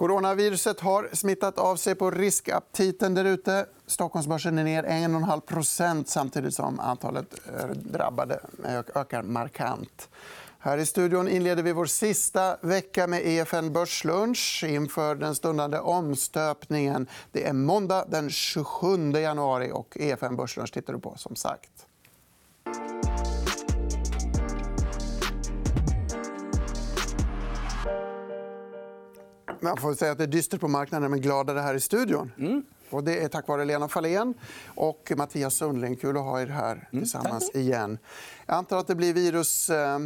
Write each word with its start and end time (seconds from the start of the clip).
Coronaviruset 0.00 0.80
har 0.80 1.08
smittat 1.12 1.58
av 1.58 1.76
sig 1.76 1.94
på 1.94 2.10
riskaptiten 2.10 3.14
där 3.14 3.24
ute. 3.24 3.66
Stockholmsbörsen 3.86 4.58
är 4.58 4.64
ner 4.64 4.82
1,5% 4.82 6.04
samtidigt 6.06 6.54
som 6.54 6.80
antalet 6.80 7.34
eh, 7.58 7.68
drabbade 7.70 8.40
ökar 8.94 9.22
markant. 9.22 10.08
Här 10.58 10.78
i 10.78 10.86
studion 10.86 11.28
inleder 11.28 11.62
vi 11.62 11.72
vår 11.72 11.86
sista 11.86 12.56
vecka 12.60 13.06
med 13.06 13.26
EFN 13.26 13.72
Börslunch 13.72 14.64
inför 14.68 15.14
den 15.14 15.34
stundande 15.34 15.78
omstöpningen. 15.78 17.06
Det 17.32 17.48
är 17.48 17.52
måndag 17.52 18.04
den 18.08 18.30
27 18.30 19.12
januari. 19.12 19.70
och 19.72 19.96
EFN 20.00 20.36
Börslunch 20.36 20.72
tittar 20.72 20.92
du 20.92 21.00
på. 21.00 21.14
som 21.16 21.36
sagt. 21.36 21.86
Man 29.60 29.76
får 29.76 29.94
säga 29.94 30.12
att 30.12 30.18
det 30.18 30.24
är 30.24 30.28
dystert 30.28 30.60
på 30.60 30.68
marknaden, 30.68 31.10
men 31.10 31.20
gladare 31.20 31.58
här 31.58 31.74
i 31.74 31.80
studion. 31.80 32.32
Mm. 32.38 32.62
Och 32.90 33.04
det 33.04 33.24
är 33.24 33.28
tack 33.28 33.48
vare 33.48 33.64
Lena 33.64 33.88
Fahlén 33.88 34.34
och 34.66 35.12
Mattias 35.16 35.54
Sundling. 35.54 35.96
Kul 35.96 36.16
att 36.16 36.22
ha 36.22 36.40
er 36.40 36.46
här 36.46 36.72
mm, 36.72 37.02
tillsammans 37.04 37.50
mm, 37.54 37.66
igen. 37.66 37.98
Jag 38.46 38.56
antar 38.56 38.78
att 38.78 38.86
det 38.86 38.94
blir 38.94 39.14
virus, 39.14 39.70
eh, 39.70 39.98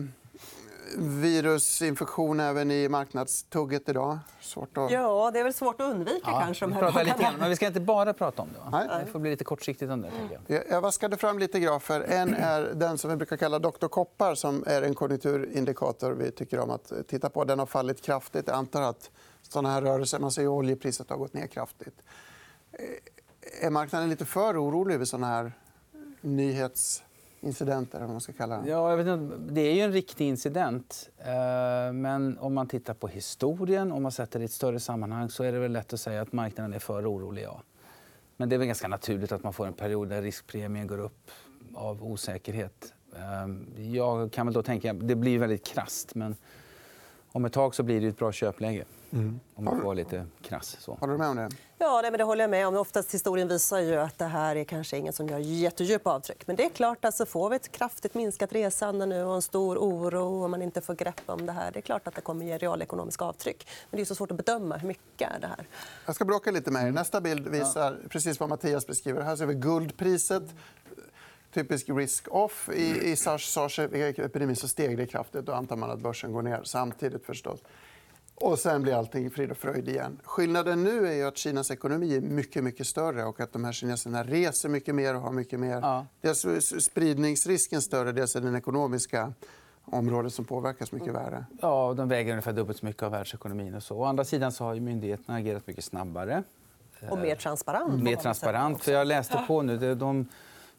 virusinfektion 0.99 2.41
även 2.41 2.71
i 2.71 2.89
marknadstugget 2.89 3.89
idag. 3.89 4.19
Svårt 4.41 4.79
att... 4.79 4.91
Ja, 4.91 5.31
det 5.31 5.41
är 5.41 5.45
väl 5.45 5.55
svårt 5.55 5.81
att 5.81 5.87
undvika. 5.87 6.31
Ja, 6.31 6.41
kanske, 6.41 6.67
vi 6.67 6.73
pratar 6.73 7.05
lite 7.05 7.23
grann, 7.23 7.35
men 7.39 7.51
vi 7.51 7.57
ska 7.57 7.67
inte 7.67 7.81
bara 7.81 8.13
prata 8.13 8.43
om 8.43 8.49
det. 8.53 8.71
Va? 8.71 8.85
Nej. 8.89 9.05
Det 9.05 9.11
får 9.11 9.19
bli 9.19 9.31
lite 9.31 9.45
kortsiktigt 9.45 9.91
om 9.91 10.03
det. 10.03 10.11
Jag. 10.47 10.63
jag 10.71 10.81
vaskade 10.81 11.17
fram 11.17 11.39
lite 11.39 11.61
grafer. 11.61 12.01
En 12.01 12.35
är 12.35 12.63
den 12.75 12.99
som 12.99 13.11
vi 13.11 13.17
brukar 13.17 13.37
kalla 13.37 13.59
Dr. 13.59 13.87
Koppar 13.87 14.35
som 14.35 14.65
är 14.67 14.83
en 14.83 14.95
konjunkturindikator 14.95 16.13
vi 16.13 16.31
tycker 16.31 16.61
om 16.61 16.71
att 16.71 16.93
titta 17.09 17.31
på. 17.31 17.45
Den 17.45 17.59
har 17.59 17.67
fallit 17.67 18.03
kraftigt. 18.03 18.47
Jag 18.47 18.57
antar 18.57 18.83
att 18.83 19.11
såna 19.49 19.71
här 19.71 19.83
rörelser. 19.83 20.19
Man 20.19 20.31
ser 20.31 20.43
att 20.43 20.49
oljepriset 20.49 21.11
har 21.11 21.17
gått 21.17 21.35
ner 21.35 21.47
kraftigt. 21.47 22.03
Eh, 22.73 23.67
är 23.67 23.71
marknaden 23.71 24.11
lite 24.11 24.25
för 24.25 24.65
orolig 24.65 24.95
över 24.95 25.05
såna 25.05 25.27
här 25.27 25.53
nyhetsincidenter? 26.21 27.99
Eller 27.99 28.09
man 28.09 28.21
ska 28.21 28.33
kalla 28.33 28.59
det? 28.59 28.69
Ja, 28.71 28.91
jag 28.91 28.97
vet 28.97 29.07
inte. 29.07 29.37
Det 29.37 29.61
är 29.61 29.75
ju 29.75 29.81
en 29.81 29.93
riktig 29.93 30.29
incident. 30.29 31.11
Eh, 31.19 31.93
men 31.93 32.39
om 32.39 32.55
man 32.55 32.69
tittar 32.69 32.95
på 32.95 33.09
historien 33.09 33.93
om 33.93 34.03
man 34.03 34.13
sätter 34.13 34.39
det 34.39 34.43
i 34.43 34.47
ett 34.47 34.53
större 34.53 34.81
sammanhang 34.81 35.31
så 35.31 35.45
är 35.45 35.53
det 35.53 35.59
väl 35.59 35.73
lätt 35.73 35.93
att 35.93 36.01
säga 36.01 36.23
att 36.23 36.33
marknaden 36.33 36.73
är 36.73 36.79
för 36.79 37.13
orolig. 37.13 37.43
Ja. 37.43 37.63
Men 38.37 38.49
det 38.49 38.57
är 38.57 38.59
väl 38.59 38.67
ganska 38.67 38.89
naturligt 38.89 39.33
att 39.33 39.43
man 39.43 39.53
får 39.53 39.67
en 39.67 39.73
period 39.73 40.09
där 40.09 40.23
riskpremien 40.23 40.87
går 40.87 40.99
upp 40.99 41.31
av 41.75 42.05
osäkerhet. 42.05 42.95
Eh, 43.17 43.83
jag 43.95 44.33
kan 44.33 44.47
väl 44.47 44.55
då 44.55 44.63
tänka 44.63 44.93
det 44.93 45.15
blir 45.15 45.39
väldigt 45.39 45.67
krast, 45.67 46.15
men 46.15 46.37
om 47.35 47.45
ett 47.45 47.53
tag 47.53 47.75
så 47.75 47.83
blir 47.83 48.01
det 48.01 48.07
ett 48.07 48.19
bra 48.19 48.33
köpläge. 48.33 48.85
Mm. 49.13 49.41
Om 49.55 49.65
man 49.65 49.77
får 49.77 49.85
vara 49.85 49.95
lite 49.95 50.27
krass. 50.43 50.77
Så. 50.81 50.95
Håller 50.95 51.13
du 51.13 51.19
med 51.19 51.29
om 51.29 51.37
det? 51.37 51.49
Ja, 51.79 52.11
det 52.11 52.23
håller 52.23 52.43
jag 52.43 52.51
med 52.51 52.67
om. 52.67 52.77
Oftast 52.77 53.15
historien 53.15 53.49
visar 53.49 53.79
ju 53.79 53.97
att 53.97 54.19
det 54.19 54.25
här 54.25 54.57
är 54.57 54.65
kanske 54.65 54.97
inget 54.97 55.15
som 55.15 55.29
gör 55.29 55.39
jättedjupa 55.39 56.11
avtryck. 56.11 56.47
Men 56.47 56.57
det 56.57 56.65
är 56.65 56.69
klart 56.69 57.05
att 57.05 57.15
så 57.15 57.27
får 57.27 57.51
vi 57.51 57.57
ett 57.57 57.73
kraftigt 57.73 58.15
minskat 58.15 58.53
resande 58.53 59.07
nu 59.07 59.25
och 59.25 59.35
en 59.35 59.43
stor 59.43 59.79
oro 59.79 60.43
och 60.43 60.51
man 60.51 60.63
inte 60.63 60.81
får 60.81 60.95
grepp 60.95 61.21
om 61.27 61.47
det 61.47 61.53
här. 61.53 61.73
Det 61.73 61.79
är 61.79 61.83
klart 61.83 62.07
att 62.07 62.15
det 62.15 62.21
kommer 62.21 62.47
ge 62.47 62.59
realekonomiska 62.59 63.25
avtryck. 63.25 63.69
Men 63.91 63.97
det 63.97 64.03
är 64.03 64.05
så 64.05 64.15
svårt 64.15 64.31
att 64.31 64.37
bedöma 64.37 64.77
hur 64.77 64.89
mycket 64.89 65.31
är 65.31 65.41
det 65.41 65.47
här. 65.47 65.67
Jag 66.07 66.15
ska 66.15 66.25
bråka 66.25 66.51
lite 66.51 66.71
med 66.71 66.87
er. 66.87 66.93
Nästa 66.93 67.21
bild 67.21 67.49
visar 67.49 67.99
precis 68.09 68.41
vad 68.41 68.49
Mattias 68.49 68.87
beskriver. 68.87 69.23
Här 69.23 69.37
ser 69.37 69.47
vi 69.47 69.55
guldpriset 69.55 70.45
typisk 71.55 71.89
risk-off. 71.89 72.69
I, 72.75 73.11
i 73.13 73.17
sars-epidemin 73.17 74.57
steg 74.57 74.97
det 74.97 75.07
kraftigt. 75.07 75.47
Då 75.47 75.53
antar 75.53 75.77
man 75.77 75.91
att 75.91 76.01
börsen 76.01 76.33
går 76.33 76.43
ner 76.43 76.61
samtidigt. 76.65 77.27
förstås. 77.27 77.61
Och 78.35 78.59
sen 78.59 78.83
blir 78.83 78.95
allting 78.95 79.31
frid 79.31 79.51
och 79.51 79.57
fröjd 79.57 79.89
igen. 79.89 80.21
Skillnaden 80.25 80.85
nu 80.85 81.13
är 81.13 81.27
att 81.27 81.37
Kinas 81.37 81.71
ekonomi 81.71 82.17
är 82.17 82.21
mycket, 82.21 82.65
mycket 82.65 82.87
större 82.87 83.25
och 83.25 83.41
att 83.41 83.53
de 83.53 83.65
här 83.65 83.73
kineserna 83.73 84.25
reser 84.25 84.69
mycket 84.69 84.95
mer 84.95 85.15
och 85.15 85.21
har 85.21 85.33
mycket 85.33 85.61
mer. 85.61 85.81
Ja. 85.83 86.07
Dels 86.21 86.45
är 86.45 86.81
spridningsrisken 86.81 87.83
större, 87.83 88.13
dels 88.13 88.37
är 88.37 88.41
den 88.41 88.57
ekonomiska 88.57 89.33
området 89.85 90.35
som 90.35 90.45
påverkas 90.45 90.93
mycket 90.93 91.15
värre. 91.15 91.47
Ja, 91.63 91.95
de 91.97 92.09
väger 92.09 92.31
ungefär 92.31 92.53
dubbelt 92.53 92.79
så 92.79 92.87
mycket 92.87 93.03
av 93.03 93.11
världsekonomin. 93.11 93.75
Och 93.75 93.83
så. 93.83 93.97
Å 93.97 94.05
andra 94.05 94.25
sidan 94.25 94.53
så 94.53 94.65
har 94.65 94.75
myndigheterna 94.75 95.39
agerat 95.39 95.67
mycket 95.67 95.85
snabbare. 95.85 96.43
Och 97.11 97.19
mer 97.19 97.37
transparent. 97.37 98.03
Mer 98.03 98.17
transparent. 98.17 98.83
För 98.83 98.93
jag 98.93 99.07
läste 99.07 99.45
på 99.47 99.63
nu. 99.63 99.95
De, 99.95 100.29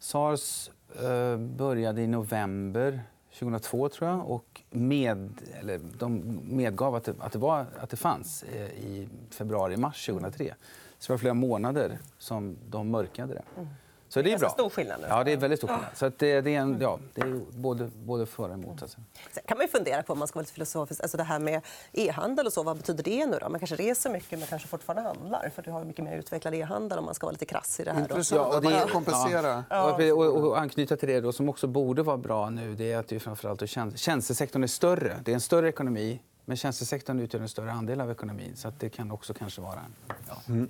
Sars 0.06 0.72
eh, 1.04 1.38
började 1.38 2.02
i 2.02 2.08
november 2.08 3.02
2002, 3.40 3.90
tror 3.90 4.10
jag. 4.10 4.30
Och 4.30 4.62
med, 4.70 5.30
eller, 5.60 5.80
de 5.98 6.40
medgav 6.44 6.96
att 6.96 7.04
det, 7.04 7.14
att 7.20 7.32
det, 7.32 7.40
var, 7.40 7.66
att 7.80 7.90
det 7.90 7.98
fanns 7.98 8.44
eh, 8.44 8.66
i 8.66 9.08
februari-mars 9.30 10.06
2003. 10.06 10.56
Så 11.00 11.08
det 11.08 11.14
var 11.14 11.18
flera 11.18 11.34
månader 11.34 11.98
som 12.18 12.58
de 12.70 12.90
mörkade 12.90 13.34
det. 13.34 13.44
Mm. 13.56 13.68
Så 14.10 14.22
det 14.22 14.34
är 14.34 14.40
bra. 14.40 14.50
stor 14.50 14.70
skillnad 14.70 15.02
nu. 15.02 15.08
Ja, 15.10 15.24
det 15.24 15.34
är 15.34 15.38
väldigt 15.38 15.60
stor 15.60 15.68
skillnad. 15.68 15.86
Så 15.96 16.12
det, 16.18 16.42
det, 16.42 16.56
är 16.56 16.60
en, 16.60 16.78
ja, 16.82 17.00
det 17.14 17.22
är 17.22 17.40
både, 17.52 17.90
både 18.06 18.26
för 18.26 18.44
och 18.44 18.54
emot. 18.54 18.82
Alltså. 18.82 18.98
Sen 19.32 19.44
kan 19.48 19.58
man 19.58 19.68
fundera 19.68 20.04
på, 20.04 20.14
om 20.14 20.20
man 20.20 20.28
ska 20.28 20.38
vara 20.38 20.42
lite 20.42 20.54
filosofisk, 20.54 21.02
alltså 21.02 21.18
det 21.18 21.24
här 21.24 21.40
med 21.40 21.62
e-handel 21.92 22.46
och 22.46 22.54
så, 22.54 22.64
vad 22.64 22.78
betyder 22.78 23.04
det 23.04 23.26
nu 23.26 23.38
då? 23.42 23.50
Man 23.50 23.60
kanske 23.60 23.76
reser 23.76 24.10
mycket 24.10 24.40
men 24.40 24.48
kanske 24.48 24.68
fortfarande 24.68 25.10
handlar. 25.10 25.50
För 25.50 25.62
du 25.62 25.72
har 25.72 25.84
mycket 25.84 26.06
mer 26.06 26.18
utvecklad 26.18 26.54
e-handel 26.54 27.00
om 27.00 27.06
man 27.06 27.16
ska 27.16 27.26
vara 27.26 27.32
lite 27.32 27.46
krass 27.46 27.80
i 27.80 27.84
det 27.84 27.92
här. 27.92 28.02
Intressant. 28.02 28.42
Ja, 28.42 28.56
och 28.58 28.62
det, 28.62 28.88
kompensera. 28.92 29.64
Ja. 29.70 30.14
Och, 30.14 30.22
och, 30.22 30.60
anknyta 30.60 30.98
till 30.98 31.10
det 31.10 31.22
då, 31.22 31.32
som 31.32 31.50
också 31.50 31.68
borde 31.68 32.04
vara 32.04 32.18
bra 32.18 32.50
nu, 32.50 32.76
det 32.76 32.92
är 32.92 32.98
att 32.98 33.08
det 33.08 33.20
framförallt 33.20 33.62
är 33.62 33.98
tjänstesektorn 33.98 34.64
är 34.64 34.68
större. 34.68 35.20
Det 35.24 35.32
är 35.32 35.36
en 35.36 35.42
större 35.42 35.70
ekonomi, 35.70 36.22
men 36.46 36.58
tjänstesektorn 36.58 37.20
utgör 37.20 37.42
en 37.42 37.50
större 37.50 37.72
andel 37.72 38.02
av 38.02 38.12
ekonomin. 38.12 38.56
Så 38.56 38.72
det 38.80 38.90
kan 38.90 39.12
också 39.12 39.34
kanske 39.34 39.62
vara 39.62 39.80
en... 39.80 40.16
Ja. 40.28 40.36
Mm. 40.48 40.70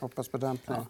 Hoppas 0.00 0.28
på 0.28 0.38
dämpning. 0.38 0.76
Ja. 0.78 0.86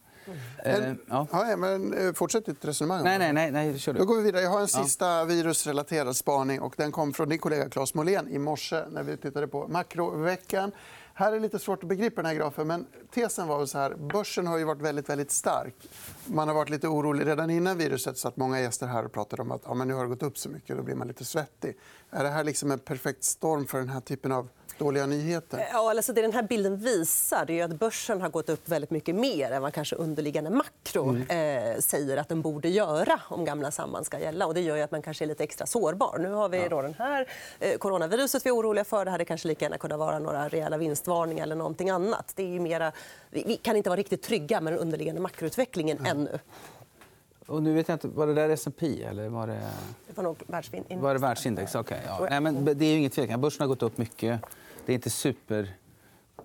Men, 0.65 0.83
eh, 0.83 0.97
ja. 1.09 1.27
Ja, 1.33 1.57
men, 1.57 1.95
eh, 1.95 2.13
fortsätt 2.13 2.47
ditt 2.47 2.65
resonemang. 2.65 3.05
Nej, 3.05 3.19
nej, 3.19 3.33
nej, 3.33 3.51
nej, 3.51 3.79
kör 3.79 3.93
du. 3.93 3.99
Då 3.99 4.05
går 4.05 4.17
vi 4.17 4.23
vidare. 4.23 4.43
Jag 4.43 4.51
har 4.51 4.61
en 4.61 4.69
sista 4.69 5.19
ja. 5.19 5.25
virusrelaterad 5.25 6.17
spaning. 6.17 6.61
Och 6.61 6.75
den 6.77 6.93
kom 6.93 7.13
från 7.13 7.29
din 7.29 7.39
kollega 7.39 7.69
Claes 7.69 7.95
Molén 7.95 8.29
i 8.29 8.39
morse 8.39 8.85
när 8.91 9.03
vi 9.03 9.17
tittade 9.17 9.47
på 9.49 9.69
makroveckan. 9.69 10.73
Här 11.19 11.33
är 11.33 11.41
lite 11.41 11.59
svårt 11.59 11.83
att 11.83 11.89
begripa 11.89 12.23
den 12.23 12.27
här 12.27 12.35
grafen. 12.35 12.67
Men 12.67 12.87
tesen 13.15 13.49
var 13.49 13.67
så 13.67 13.79
här. 13.79 13.95
Börsen 13.95 14.47
har 14.47 14.59
ju 14.59 14.65
varit 14.65 14.83
väldigt, 14.83 15.09
väldigt 15.09 15.31
stark. 15.31 15.75
Man 16.27 16.49
har 16.49 16.55
varit 16.55 16.71
lite 16.71 16.89
orolig 16.89 17.27
redan 17.27 17.51
innan 17.51 17.79
viruset. 17.79 18.19
så 18.19 18.29
att 18.29 18.37
Många 18.37 18.61
gäster 18.61 18.87
här 18.87 19.09
pratade 19.09 19.43
om 19.43 19.51
att 19.51 19.63
ja, 19.65 19.75
men 19.75 19.89
nu 19.89 19.95
har 19.95 20.03
det 20.03 20.09
gått 20.09 20.23
upp 20.23 20.39
så 20.39 20.49
mycket. 20.49 20.77
Då 20.77 20.83
blir 20.83 20.95
man 20.95 21.09
lite 21.09 21.25
svettig. 21.25 21.77
Är 22.11 22.25
det 22.25 22.31
här 22.31 22.45
liksom 22.45 22.71
en 22.71 22.79
perfekt 22.79 23.25
storm 23.25 23.67
för 23.67 23.79
den 23.79 23.89
här 23.89 24.01
typen 24.01 24.33
av 24.33 24.49
dåliga 24.79 25.07
nyheter? 25.07 25.69
Ja, 25.73 25.91
alltså 25.91 26.13
det 26.13 26.23
den 26.23 26.33
här 26.33 26.43
bilden 26.43 26.77
visar 26.77 27.51
är 27.51 27.65
att 27.65 27.79
börsen 27.79 28.21
har 28.21 28.29
gått 28.29 28.49
upp 28.49 28.69
väldigt 28.69 28.91
mycket 28.91 29.15
mer 29.15 29.51
än 29.51 29.63
vad 29.63 29.73
kanske 29.73 29.97
underliggande 29.97 30.51
makro 30.51 31.09
mm. 31.09 31.75
eh, 31.75 31.81
säger 31.81 32.17
att 32.17 32.29
den 32.29 32.43
borde 32.43 32.69
göra 32.69 33.21
om 33.29 33.45
gamla 33.45 33.71
samband 33.71 34.07
ska 34.07 34.19
gälla. 34.21 34.47
Och 34.47 34.55
det 34.55 34.61
gör 34.61 34.79
att 34.79 34.91
man 34.91 35.03
kanske 35.03 35.25
är 35.25 35.27
lite 35.27 35.45
extra 35.45 35.67
sårbar. 35.67 36.19
Nu 36.19 36.33
har 36.33 36.49
vi 36.49 36.69
då 36.69 36.83
den 36.83 36.95
här 36.95 37.29
eh, 37.61 37.79
coronaviruset 37.79 38.47
vi 38.47 38.51
är 38.51 38.55
oroliga 38.55 38.85
för. 38.85 39.05
Det 39.05 39.11
hade 39.11 39.25
kanske 39.25 39.49
lika 39.49 39.65
gärna 39.65 39.79
kunnat 39.79 39.99
vara 39.99 40.19
några 40.19 40.49
rejäla 40.49 40.77
vinstvarningar 40.77 41.43
eller 41.43 41.57
någonting 41.57 41.91
annat. 41.91 42.33
Det 42.37 42.57
är 42.57 42.61
mera... 42.61 42.93
Vi 43.31 43.57
kan 43.57 43.77
inte 43.77 43.91
vara 43.91 43.99
riktigt 43.99 44.23
trygga 44.23 44.61
med 44.61 44.73
den 44.73 44.81
underliggande 44.81 45.21
makroutvecklingen 45.21 45.99
mm. 45.99 46.11
ännu. 46.11 46.39
Och 47.47 47.63
nu 47.63 47.75
vet 47.75 47.89
jag 47.89 47.95
inte, 47.95 48.09
var 48.09 48.27
det 48.27 48.35
där 48.35 48.49
S&P 48.49 49.03
eller 49.03 49.29
var 49.29 49.47
det... 49.47 49.61
Det 50.07 50.17
var 50.17 50.25
nog 50.25 50.37
världsindex. 50.47 51.01
Var 51.01 51.15
det 51.15 51.21
världsindex? 51.21 51.75
Okay, 51.75 51.99
ja. 52.07 52.27
Nej, 52.31 52.41
men 52.41 52.65
det 52.65 52.85
är 52.85 52.97
inget 52.97 53.13
tvekan. 53.13 53.41
Börsen 53.41 53.61
har 53.61 53.69
gått 53.69 53.83
upp 53.83 53.99
mycket. 53.99 54.41
Det 54.87 54.93
är 54.93 54.95
inte 54.95 55.11
super 55.11 55.77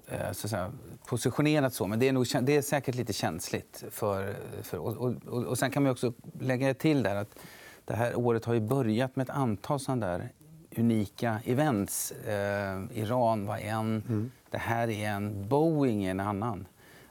eh, 0.08 0.32
så 0.32 0.48
säga, 0.48 0.72
positionerat 1.06 1.74
så, 1.74 1.88
men 1.88 2.00
det 2.00 2.08
är, 2.08 2.14
nog, 2.14 2.26
det 2.42 2.58
är 2.58 2.62
säkert 2.62 2.96
lite 2.96 3.14
känsligt. 3.14 3.84
För, 3.92 4.36
för 4.62 4.78
och, 4.78 5.16
och, 5.28 5.44
och, 5.44 5.58
sen 5.58 5.72
kan 5.72 5.84
man 5.84 5.92
också 5.92 6.14
lägga 6.40 6.74
till 6.74 7.04
där 7.04 7.16
att 7.16 7.40
det 7.86 7.94
här 7.94 8.16
året 8.16 8.46
har 8.46 8.54
ju 8.54 8.60
börjat 8.60 9.16
med 9.16 9.24
ett 9.24 9.36
antal 9.36 9.80
sådana 9.80 10.08
där 10.08 10.32
unika 10.78 11.40
events. 11.46 12.12
Eh, 12.12 12.82
Iran 12.94 13.46
var 13.46 13.58
en. 13.58 14.04
Mm. 14.08 14.32
Det 14.50 14.58
här 14.58 14.90
är 14.90 15.10
en. 15.10 15.48
Boeing 15.48 16.04
är 16.04 16.12
en 16.12 16.20
annan. 16.20 16.68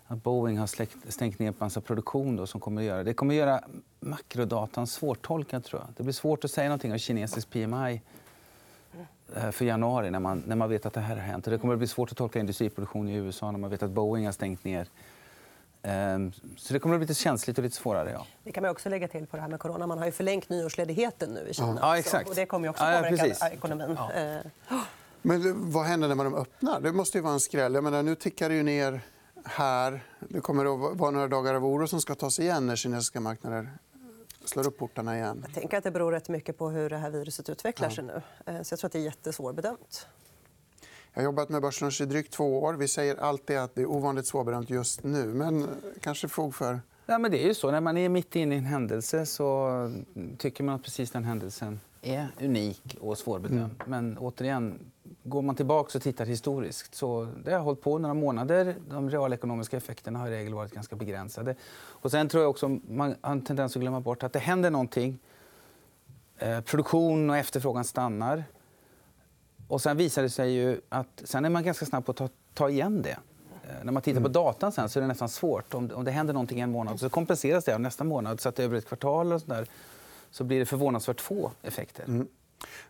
Att 0.07 0.23
Boeing 0.23 0.59
har 0.59 0.67
släckt, 0.67 0.97
stängt 1.09 1.39
ner 1.39 1.49
en 1.49 1.55
massa 1.59 1.81
produktion 1.81 2.37
då, 2.37 2.47
som 2.47 2.61
kommer 2.61 2.81
att 2.81 2.87
göra... 2.87 3.05
Det 3.05 3.15
kommer 3.15 3.35
att 3.35 3.39
göra 3.39 3.61
makrodatan 4.01 4.87
svårtolkad. 4.87 5.65
Tror 5.65 5.83
jag. 5.83 5.95
Det 5.97 6.03
blir 6.03 6.13
svårt 6.13 6.45
att 6.45 6.51
säga 6.51 6.69
någonting 6.69 6.93
om 6.93 6.99
kinesisk 6.99 7.51
PMI 7.51 8.01
för 9.53 9.65
januari 9.65 10.11
när 10.11 10.21
man, 10.21 10.43
när 10.47 10.57
man 10.57 10.69
vet 10.69 10.87
att 10.87 10.93
det 10.93 11.01
här 11.01 11.17
har 11.17 11.23
hänt. 11.23 11.45
Det 11.45 11.59
kommer 11.59 11.75
att 11.75 11.79
bli 11.79 11.89
svårt 11.89 12.11
att 12.11 12.17
tolka 12.17 12.41
industriproduktion 12.41 13.09
i 13.09 13.15
USA 13.15 13.51
när 13.51 13.59
man 13.59 13.71
vet 13.71 13.83
att 13.83 13.91
Boeing 13.91 14.25
har 14.25 14.33
stängt 14.33 14.65
ner. 14.65 14.89
Ehm, 15.83 16.33
så 16.57 16.73
det 16.73 16.79
kommer 16.79 16.95
att 16.95 16.99
bli 16.99 17.09
lite 17.09 17.21
känsligt 17.21 17.59
och 17.59 17.65
lite 17.65 17.77
svårare. 17.77 18.11
Ja. 18.13 18.27
Det 18.45 18.53
kan 18.53 18.63
man 18.63 18.71
också 18.71 18.89
lägga 18.89 19.09
till 19.09 19.27
på 19.27 19.37
det 19.37 19.43
här 19.43 19.49
med 19.49 19.61
corona. 19.61 19.87
Man 19.87 19.99
har 19.99 20.07
ju 20.07 20.13
förlängt 20.13 20.49
nyårsledigheten 20.49 21.31
nu 21.31 21.49
i 21.49 21.55
Kina. 21.55 21.79
Ja, 21.81 21.99
exakt. 21.99 22.29
och 22.29 22.35
det 22.35 22.47
kommer 22.47 22.69
också 22.69 22.85
påverka 22.85 23.27
ja, 23.41 23.49
ekonomin. 23.49 23.97
Ja. 23.99 24.13
Eh, 24.13 24.39
Men 25.23 25.71
vad 25.71 25.85
händer 25.85 26.09
när 26.09 26.25
de 26.25 26.35
öppnar? 26.35 26.81
Det 26.81 26.93
måste 26.93 27.19
ju 27.19 27.23
vara 27.23 27.35
en 27.35 27.41
skräll. 27.41 27.75
Jag 27.75 27.85
menar, 27.85 28.03
nu 28.03 28.15
tickar 28.15 28.49
det 28.49 28.55
ju 28.55 28.63
ner 28.63 29.01
här. 29.45 30.01
Det 30.19 30.41
kommer 30.41 30.91
att 30.91 30.99
vara 30.99 31.11
några 31.11 31.29
dagar 31.29 31.55
av 31.55 31.65
oro 31.65 31.87
som 31.87 32.01
ska 32.01 32.15
tas 32.15 32.39
igen 32.39 32.67
när 32.67 32.77
kinesiska 32.77 33.21
marknader 33.21 33.69
slår 34.45 34.67
upp 34.67 34.79
portarna 34.79 35.17
igen? 35.17 35.45
Jag 35.47 35.55
tänker 35.55 35.79
att 35.79 35.85
det 35.85 35.91
beror 35.91 36.13
rätt 36.13 36.29
mycket 36.29 36.59
på 36.59 36.71
hur 36.71 36.91
det 36.91 36.97
här 36.97 37.11
viruset 37.11 37.49
utvecklar 37.49 37.91
sig 37.91 38.05
nu. 38.05 38.23
Eh, 38.47 38.63
så 38.63 38.73
jag 38.73 38.79
tror 38.79 38.89
att 38.89 38.93
det 38.93 38.99
är 38.99 39.03
jättesvårbedömt. 39.03 40.07
Jag 41.13 41.21
har 41.21 41.25
jobbat 41.25 41.49
med 41.49 41.63
börsen 41.63 41.91
i 42.01 42.05
drygt 42.05 42.33
två 42.33 42.63
år. 42.63 42.75
Vi 42.75 42.89
säger 42.89 43.17
alltid 43.17 43.59
att 43.59 43.75
det 43.75 43.83
är 43.83 43.87
ovanligt 43.87 44.27
svårbedömt 44.27 44.71
just 44.71 45.03
nu. 45.03 45.27
Men 45.27 45.69
kanske 46.01 46.29
fog 46.29 46.55
för... 46.55 46.81
Ja, 47.07 47.19
men 47.19 47.31
det 47.31 47.45
är 47.45 47.47
ju 47.47 47.55
så. 47.55 47.71
När 47.71 47.81
man 47.81 47.97
är 47.97 48.09
mitt 48.09 48.37
inne 48.37 48.55
i 48.55 48.59
en 48.59 48.65
händelse 48.65 49.27
så 49.27 49.71
tycker 50.39 50.65
man 50.65 50.75
att 50.75 50.83
precis 50.83 51.11
den 51.11 51.25
händelsen 51.25 51.81
är 52.03 52.29
unik 52.41 52.97
och 53.01 53.19
svårbedömd. 53.19 53.61
Mm. 53.61 53.77
Men 53.87 54.19
återigen, 54.19 54.79
går 55.23 55.43
man 55.43 55.55
tillbaka 55.55 55.99
och 55.99 56.03
tittar 56.03 56.27
historiskt 56.27 56.95
så 56.95 57.29
det 57.45 57.53
har 57.53 57.61
hållit 57.61 57.81
på 57.81 57.99
några 57.99 58.15
månader. 58.15 58.75
De 58.91 59.11
realekonomiska 59.11 59.77
effekterna 59.77 60.19
har 60.19 60.29
i 60.29 60.31
regel 60.31 60.55
varit 60.55 60.73
ganska 60.73 60.97
begränsade. 60.97 61.55
Och 61.73 62.11
sen 62.11 62.29
tror 62.29 62.43
jag 62.43 62.51
också 62.51 62.69
man 62.89 63.15
har 63.21 63.33
en 63.33 63.43
tendens 63.43 63.77
att 63.77 63.83
glömma 63.83 64.01
bort 64.01 64.23
att 64.23 64.33
det 64.33 64.39
händer 64.39 64.71
någonting. 64.71 65.19
Eh, 66.39 66.61
produktion 66.61 67.31
och 67.31 67.37
efterfrågan 67.37 67.85
stannar. 67.85 68.45
Och 69.69 69.81
sen 69.81 69.97
visar 69.97 70.23
det 70.23 70.31
sig 70.31 70.53
ju 70.53 70.81
att 70.89 71.23
sen 71.25 71.45
är 71.45 71.51
man 71.51 71.65
ganska 71.65 71.87
snabb 71.87 72.05
på 72.05 72.11
att 72.11 72.17
ta, 72.17 72.29
ta 72.55 72.71
igen 72.71 73.03
det. 73.03 73.19
Eh, 73.71 73.85
när 73.85 73.93
man 73.93 74.03
tittar 74.03 74.21
på 74.21 74.27
mm. 74.27 74.33
datan 74.33 74.73
sen 74.73 74.89
så 74.89 74.99
är 74.99 75.01
det 75.01 75.07
nästan 75.07 75.29
svårt. 75.29 75.75
Om, 75.75 75.91
om 75.95 76.05
det 76.05 76.11
händer 76.11 76.35
någonting 76.35 76.61
en 76.61 76.71
månad 76.71 77.01
så 77.01 77.11
kompenseras 77.11 77.65
det 77.65 77.75
av 77.75 77.81
nästa 77.81 78.05
månad. 78.05 78.41
Så 78.41 78.49
att 78.49 78.59
över 78.59 78.79
ett 78.79 78.89
kvartal 78.89 79.33
och 79.33 79.41
så, 79.41 79.47
där, 79.47 79.67
så 80.31 80.45
blir 80.45 80.59
det 80.59 80.67
förvånansvärt 80.67 81.21
få 81.21 81.51
effekter. 81.63 82.05
Mm. 82.05 82.29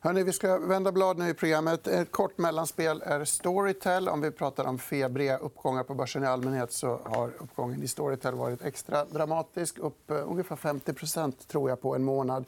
Hörrni, 0.01 0.23
vi 0.23 0.33
ska 0.33 0.59
vända 0.59 0.93
blad 0.93 1.19
nu 1.19 1.29
i 1.29 1.35
programmet. 1.35 1.87
Ett 1.87 2.11
kort 2.11 2.39
mellanspel 2.39 3.03
är 3.07 3.25
Storytel. 3.25 4.09
Om 4.09 4.21
vi 4.21 4.31
pratar 4.31 4.65
om 4.65 4.79
febriga 4.79 5.37
uppgångar 5.39 5.83
på 5.83 5.95
börsen 5.95 6.25
i 6.25 6.27
allmänhet 6.27 6.73
så 6.73 7.01
har 7.05 7.31
uppgången 7.39 7.83
i 7.83 7.89
Storytel 7.89 8.35
varit 8.35 8.63
extra 8.63 9.05
dramatisk. 9.05 9.79
Upp 9.79 10.11
uh, 10.11 10.31
ungefär 10.31 10.57
50% 10.57 11.33
tror 11.47 11.69
jag, 11.69 11.81
på 11.81 11.95
en 11.95 12.05
månad. 12.05 12.45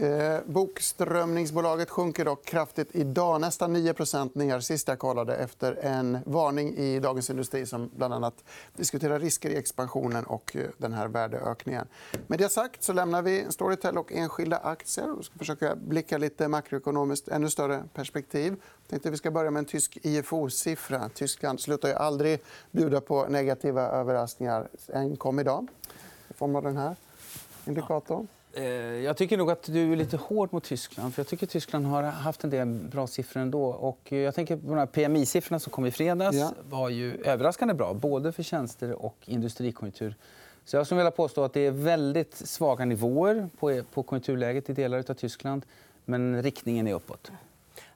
Eh, 0.00 0.38
bokströmningsbolaget 0.46 1.90
sjunker 1.90 2.24
dock 2.24 2.44
kraftigt 2.44 2.88
idag. 2.92 3.40
Nästan 3.40 3.72
9 3.72 3.94
ner 4.34 4.60
sist 4.60 4.88
jag 4.88 4.98
kollade 4.98 5.36
efter 5.36 5.78
en 5.82 6.18
varning 6.26 6.76
i 6.76 7.00
Dagens 7.00 7.30
Industri 7.30 7.66
som 7.66 7.90
bland 7.96 8.14
annat 8.14 8.44
diskuterar 8.76 9.20
risker 9.20 9.50
i 9.50 9.56
expansionen 9.56 10.24
och 10.24 10.56
eh, 10.56 10.62
den 10.78 10.92
här 10.92 11.08
värdeökningen. 11.08 11.86
Med 12.26 12.38
det 12.38 12.48
sagt 12.48 12.82
så 12.82 12.92
lämnar 12.92 13.22
vi 13.22 13.46
Storytel 13.48 13.98
och 13.98 14.12
enskilda 14.12 14.56
aktier 14.56 15.18
och 15.18 15.24
ska 15.24 15.38
försöka 15.38 15.76
blicka 15.76 16.18
lite 16.18 16.48
makroekonomiskt 16.48 17.28
ännu 17.28 17.50
större 17.50 17.84
perspektiv. 17.94 18.52
Jag 18.52 18.88
tänkte 18.90 19.10
vi 19.10 19.16
ska 19.16 19.30
börja 19.30 19.50
med 19.50 19.60
en 19.60 19.64
tysk 19.64 19.98
IFO-siffra. 20.02 21.08
Tyskland 21.08 21.60
slutar 21.60 21.88
ju 21.88 21.94
aldrig 21.94 22.42
bjuda 22.70 23.00
på 23.00 23.26
negativa 23.28 23.82
överraskningar. 23.82 24.68
En 24.86 25.16
kom 25.16 25.38
idag 25.38 25.66
i 26.28 26.34
form 26.34 26.56
av 26.56 26.62
den 26.62 26.76
här 26.76 26.96
indikatorn. 27.66 28.26
Eh, 28.56 28.64
jag 29.04 29.16
tycker 29.16 29.36
nog 29.36 29.50
att 29.50 29.62
du 29.62 29.92
är 29.92 29.96
lite 29.96 30.16
hård 30.16 30.52
mot 30.52 30.64
Tyskland. 30.64 31.14
För 31.14 31.20
jag 31.20 31.26
tycker 31.28 31.46
att 31.46 31.50
Tyskland 31.50 31.86
har 31.86 32.02
haft 32.02 32.44
en 32.44 32.50
del 32.50 32.66
bra 32.66 33.06
siffror 33.06 33.42
ändå. 33.42 33.64
Och 33.64 34.12
jag 34.12 34.34
tänker 34.34 34.56
på 34.56 34.74
de 34.74 34.86
PMI-siffrorna 34.86 35.58
som 35.58 35.72
kom 35.72 35.86
i 35.86 35.90
fredags. 35.90 36.36
Ja. 36.36 36.52
var 36.68 36.88
ju 36.88 37.22
överraskande 37.24 37.74
bra, 37.74 37.94
både 37.94 38.32
för 38.32 38.42
tjänster 38.42 38.92
och 38.92 39.16
industrikonjunktur. 39.24 40.14
Så 40.64 40.76
jag 40.76 40.86
skulle 40.86 40.98
vilja 40.98 41.10
påstå 41.10 41.44
att 41.44 41.52
det 41.52 41.60
är 41.60 41.70
väldigt 41.70 42.34
svaga 42.34 42.84
nivåer 42.84 43.48
på, 43.58 43.82
på 43.94 44.02
konjunkturläget 44.02 44.70
i 44.70 44.72
delar 44.72 44.98
av 44.98 45.14
Tyskland. 45.14 45.66
Men 46.04 46.42
riktningen 46.42 46.86
är 46.88 46.94
uppåt. 46.94 47.30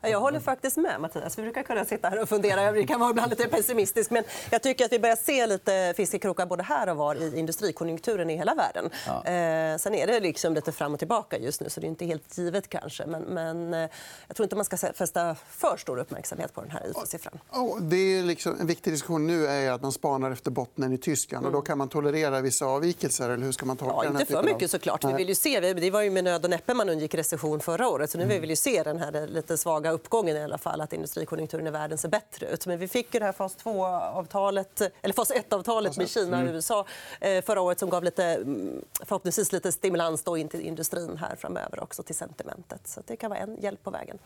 Jag 0.03 0.21
håller 0.21 0.41
faktiskt 0.41 0.77
med 0.77 1.01
Mattias. 1.01 1.39
Vi 1.39 1.43
brukar 1.43 1.63
kunna 1.63 1.85
sitta 1.85 2.09
här 2.09 2.23
och 2.23 2.29
fundera. 2.29 2.73
Det 2.73 2.87
kan 2.87 3.01
vara 3.01 3.11
ibland 3.11 3.31
lite 3.31 3.49
pessimistisk. 3.49 4.11
Men 4.11 4.25
jag 4.51 4.63
tycker 4.63 4.85
att 4.85 4.93
vi 4.93 4.99
börjar 4.99 5.17
se 5.17 5.47
lite 5.47 5.95
fiskekrokar 5.97 6.47
både 6.47 6.63
här 6.63 6.89
och 6.89 6.97
var 6.97 7.15
i 7.15 7.39
industrikonjunkturen 7.39 8.31
i 8.31 8.37
hela 8.37 8.55
världen. 8.55 8.91
Ja. 9.07 9.25
Eh, 9.25 9.77
sen 9.79 9.95
är 9.95 10.07
det 10.07 10.21
liksom 10.21 10.55
lite 10.55 10.73
fram 10.73 10.93
och 10.93 10.99
tillbaka 10.99 11.39
just 11.39 11.61
nu, 11.61 11.71
så 11.71 11.81
det 11.81 11.87
är 11.87 11.89
inte 11.89 12.05
helt 12.05 12.39
givet 12.39 12.69
kanske. 12.69 13.07
Men, 13.07 13.23
men 13.23 13.75
eh, 13.75 13.91
jag 14.27 14.37
tror 14.37 14.45
inte 14.45 14.57
man 14.57 14.65
ska 14.65 14.77
fästa 14.77 15.37
för 15.49 15.77
stor 15.77 15.99
uppmärksamhet 15.99 16.55
på 16.55 16.61
den 16.61 16.71
här 16.71 16.87
IFO-siffran. 16.91 17.39
Oh, 17.53 17.81
det 17.81 17.97
är 17.97 18.23
liksom, 18.23 18.61
en 18.61 18.67
viktig 18.67 18.93
diskussion 18.93 19.27
nu 19.27 19.47
är 19.47 19.73
att 19.73 19.83
man 19.83 19.93
spanar 19.93 20.31
efter 20.31 20.51
bottnen 20.51 20.93
i 20.93 20.99
Tyskland. 20.99 21.47
Och 21.47 21.53
då 21.53 21.61
kan 21.61 21.79
man 21.79 21.89
tolerera 21.89 22.41
vissa 22.41 22.67
avvikelser. 22.67 23.31
Eller 23.31 23.45
hur 23.45 23.53
ska 23.53 23.67
man 23.67 23.77
tolka 23.77 23.95
ja, 24.05 24.11
inte 24.11 24.27
för 24.27 24.43
mycket 24.43 24.71
såklart. 24.71 25.05
Vi 25.05 25.13
vill 25.13 25.29
ju 25.29 25.35
se, 25.35 25.61
det 25.61 25.91
var 25.91 26.03
ju 26.03 26.11
med 26.11 26.25
nöd 26.25 26.45
och 26.45 26.51
näppe 26.51 26.75
man 26.75 26.89
undgick 26.89 27.15
recession 27.15 27.61
förra 27.61 27.89
året. 27.89 28.11
Så 28.11 28.19
nu 28.19 28.27
vill 28.27 28.49
vi 28.49 28.57
se 28.57 28.83
den 28.83 28.99
här 28.99 29.27
lite 29.27 29.59
svaga 29.59 29.90
uppgången 29.93 30.37
i 30.37 30.43
alla 30.43 30.59
fall, 30.59 30.81
att 30.81 30.93
industrikonjunkturen 30.93 31.67
i 31.67 31.71
världen 31.71 31.99
ser 31.99 32.09
bättre 32.09 32.47
ut. 32.47 32.67
Men 32.67 32.79
vi 32.79 32.89
fick 32.89 33.15
ju 33.15 33.21
det 33.21 33.27
här 33.27 33.33
fas 33.33 33.57
2-avtalet, 33.65 34.81
eller 35.03 35.15
fas 35.15 35.33
1-avtalet 35.33 35.97
med 35.97 36.09
Kina 36.09 36.37
och 36.37 36.43
mm. 36.43 36.55
USA 36.55 36.87
eh, 37.21 37.45
förra 37.45 37.61
året 37.61 37.79
som 37.79 37.91
gav 37.91 38.05
lite, 38.05 38.25
mm, 38.25 38.85
förhoppningsvis 39.03 39.53
lite 39.53 39.73
stimulans 39.73 40.23
då 40.25 40.37
in 40.37 40.49
till 40.49 40.61
industrin 40.61 41.17
här 41.17 41.37
framöver 41.37 41.83
också 41.83 42.03
till 42.03 42.15
sentimentet. 42.15 42.89
Så 42.89 43.03
det 43.07 43.17
kan 43.17 43.31
vara 43.31 43.41
en 43.41 43.57
hjälp 43.61 43.85
på 43.85 43.91
vägen. 43.91 44.19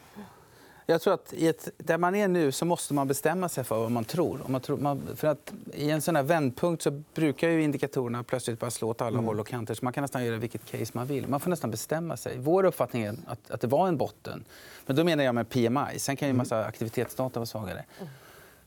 Jag 0.86 1.00
tror 1.00 1.14
att 1.14 1.32
ett, 1.32 1.68
där 1.76 1.98
man 1.98 2.14
är 2.14 2.28
nu 2.28 2.52
så 2.52 2.64
måste 2.64 2.94
man 2.94 3.08
bestämma 3.08 3.48
sig 3.48 3.64
för 3.64 3.78
vad 3.78 3.90
man 3.90 4.04
tror. 4.04 4.40
Om 4.44 4.52
man 4.52 4.60
tror 4.60 4.76
man, 4.76 5.02
för 5.16 5.28
att 5.28 5.52
I 5.72 5.90
en 5.90 6.02
sån 6.02 6.16
här 6.16 6.22
vändpunkt 6.22 6.82
så 6.82 7.02
brukar 7.14 7.48
ju 7.48 7.62
indikatorerna 7.62 8.22
plötsligt 8.22 8.60
bara 8.60 8.70
slå 8.70 8.88
åt 8.88 9.00
alla 9.00 9.08
mm. 9.08 9.24
håll 9.24 9.40
och 9.40 9.46
kanter. 9.46 9.74
Så 9.74 9.84
man 9.84 9.92
kan 9.92 10.02
nästan 10.02 10.24
göra 10.24 10.36
vilket 10.36 10.64
case 10.64 10.90
man 10.92 11.06
vill. 11.06 11.28
Man 11.28 11.40
får 11.40 11.50
nästan 11.50 11.70
bestämma 11.70 12.16
sig. 12.16 12.38
Vår 12.38 12.64
uppfattning 12.64 13.02
är 13.02 13.14
att, 13.26 13.50
att 13.50 13.60
det 13.60 13.66
var 13.66 13.88
en 13.88 13.96
botten. 13.96 14.44
Men 14.86 14.96
då 14.96 15.04
menar 15.04 15.24
jag 15.24 15.34
med 15.34 15.48
PMI. 15.48 15.98
Sen 15.98 16.16
kan 16.16 16.28
ju 16.28 16.30
en 16.30 16.36
massa 16.36 16.56
mm. 16.56 16.68
aktivitetsdata 16.68 17.40
vara 17.40 17.46
svagare. 17.46 17.84
Mm. 17.98 18.10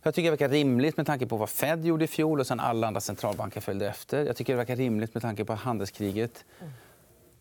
Jag 0.03 0.13
tycker 0.13 0.23
det 0.23 0.31
verkar 0.31 0.49
rimligt 0.49 0.97
med 0.97 1.05
tanke 1.05 1.25
på 1.25 1.37
vad 1.37 1.49
Fed 1.49 1.85
gjorde 1.85 2.03
i 2.03 2.07
fjol 2.07 2.39
och 2.39 2.47
sen 2.47 2.59
alla 2.59 2.87
andra 2.87 3.01
centralbanker 3.01 3.61
följde 3.61 3.87
efter. 3.87 4.25
Jag 4.25 4.35
tycker 4.35 4.53
det 4.53 4.57
verkar 4.57 4.75
rimligt 4.75 5.13
med 5.13 5.23
tanke 5.23 5.45
på 5.45 5.53
handelskriget. 5.53 6.45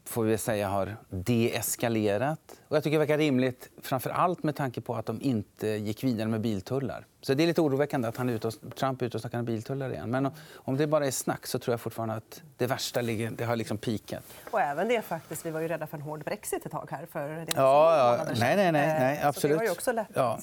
Får 0.07 0.25
vi 0.25 0.39
säga 0.39 0.69
har 0.69 0.97
deeskalerat. 1.11 2.61
Och 2.69 2.77
jag 2.77 2.85
tycker 2.85 2.95
det 2.95 2.99
verkar 2.99 3.19
rimligt, 3.19 3.71
framför 3.83 4.11
allt 4.11 4.43
med 4.43 4.57
tanke 4.57 4.81
på 4.81 4.95
att 4.95 5.07
de 5.07 5.23
inte 5.23 5.69
gick 5.69 6.05
vidare 6.05 6.29
med 6.29 6.41
biltullar. 6.41 7.07
Så 7.21 7.35
det 7.35 7.43
är 7.43 7.47
lite 7.47 7.61
oroväckande 7.61 8.09
att 8.09 8.17
han 8.17 8.29
är 8.29 8.33
ute 8.33 8.49
och, 8.49 8.55
Trump 8.75 9.03
är 9.03 9.07
ute 9.07 9.17
och 9.17 9.21
snackar 9.21 9.39
om 9.39 9.45
biltullar 9.45 9.91
igen. 9.91 10.11
Men 10.11 10.31
om 10.55 10.77
det 10.77 10.87
bara 10.87 11.07
är 11.07 11.11
snack 11.11 11.47
så 11.47 11.59
tror 11.59 11.73
jag 11.73 11.81
fortfarande 11.81 12.15
att 12.15 12.43
det 12.57 12.67
värsta 12.67 13.01
ligger, 13.01 13.31
det 13.31 13.45
har 13.45 13.57
liksom 13.57 13.79
pikat. 13.79 14.25
Och 14.51 14.61
även 14.61 14.89
det 14.89 15.03
faktiskt, 15.03 15.47
vi 15.47 15.51
var 15.51 15.61
ju 15.61 15.69
rädda 15.69 15.87
för 15.87 15.97
en 15.97 16.03
hård 16.03 16.25
brexit 16.25 16.67
ett 16.67 16.73
tag 16.73 16.89
här. 16.91 17.07
För 17.13 17.29
det 17.29 17.47
ja, 17.55 18.17
ja. 18.19 18.25
Nej, 18.25 18.57
nej, 18.57 18.73
nej, 18.73 18.73
nej, 18.73 19.21
absolut. 19.23 19.43
Så 19.43 19.49
det 19.49 19.55
var 19.55 19.65
ju 19.65 19.71
också 19.71 19.93
lätt. 19.93 20.09
Ja. 20.15 20.39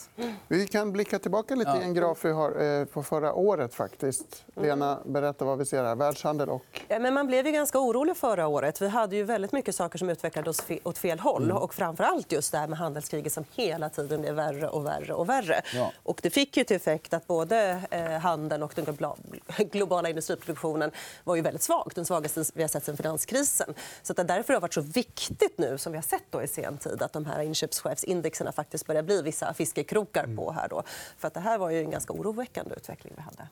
Vi 0.47 0.67
kan 0.67 0.91
blicka 0.91 1.19
tillbaka 1.19 1.55
lite 1.55 1.77
i 1.81 1.83
en 1.83 1.93
graf 1.93 2.25
vi 2.25 2.31
har 2.31 2.79
eh, 2.79 2.85
på 2.85 3.03
förra 3.03 3.33
året. 3.33 3.73
faktiskt. 3.73 4.45
Lena, 4.55 4.99
berätta 5.05 5.45
vad 5.45 5.57
vi 5.57 5.65
ser 5.65 5.83
här. 5.83 5.95
Världshandel 5.95 6.49
och... 6.49 6.81
Ja, 6.87 6.99
men 6.99 7.13
man 7.13 7.27
blev 7.27 7.45
ju 7.45 7.51
ganska 7.51 7.79
orolig 7.79 8.17
förra 8.17 8.47
året. 8.47 8.81
Vi 8.81 8.87
hade 8.87 9.15
ju 9.15 9.23
väldigt 9.23 9.51
mycket 9.51 9.75
saker 9.75 9.97
som 9.97 10.09
utvecklades 10.09 10.61
åt 10.83 10.97
fel 10.97 11.19
håll. 11.19 11.43
Mm. 11.43 11.57
Och 11.57 11.73
framför 11.73 12.03
allt 12.03 12.31
just 12.31 12.51
det 12.51 12.57
här 12.57 12.67
med 12.67 12.79
handelskriget 12.79 13.33
som 13.33 13.45
hela 13.55 13.89
tiden 13.89 14.21
blev 14.21 14.33
värre 14.33 14.69
och 14.69 14.85
värre. 14.85 15.13
och 15.13 15.29
värre. 15.29 15.61
Ja. 15.73 15.91
Och 16.03 16.19
det 16.23 16.29
fick 16.29 16.57
ju 16.63 16.67
till 16.67 16.75
effekt 16.75 17.13
att 17.13 17.27
både 17.27 17.81
eh, 17.91 18.11
handeln 18.11 18.63
och 18.63 18.73
den 18.75 18.97
globala 19.71 20.09
industriproduktionen 20.09 20.91
var 21.23 21.35
ju 21.35 21.41
väldigt 21.41 21.61
svag. 21.61 21.91
Den 21.95 22.05
svagaste 22.05 22.43
vi 22.53 22.63
har 22.63 22.67
sett 22.67 22.83
sen 22.83 22.97
finanskrisen. 22.97 23.73
Så 24.01 24.13
det 24.13 24.23
därför 24.23 24.53
har 24.53 24.61
varit 24.61 24.73
så 24.73 24.81
viktigt 24.81 25.57
nu 25.57 25.77
som 25.77 25.91
vi 25.91 25.97
har 25.97 26.03
sett 26.03 26.23
då 26.29 26.41
i 26.41 26.47
sen 26.47 26.77
tid 26.77 27.01
att 27.01 27.13
de 27.13 27.25
här 27.25 27.41
inköpschefsindexerna 27.41 28.51
faktiskt 28.51 28.87
börjar 28.87 29.03
bli 29.03 29.21
vissa 29.21 29.53
fiskekrokar 29.53 30.35
på 30.35 30.51
här. 30.51 30.67
Då. 30.69 30.83
För 31.17 31.27
att 31.27 31.33
det 31.33 31.39
här 31.39 31.57
var 31.57 31.69
ju 31.69 31.79
en 31.79 31.91
ganska 31.91 32.13
oroväckande 32.13 32.75
utveckling 32.75 33.13
vi 33.15 33.21
hade. 33.21 33.47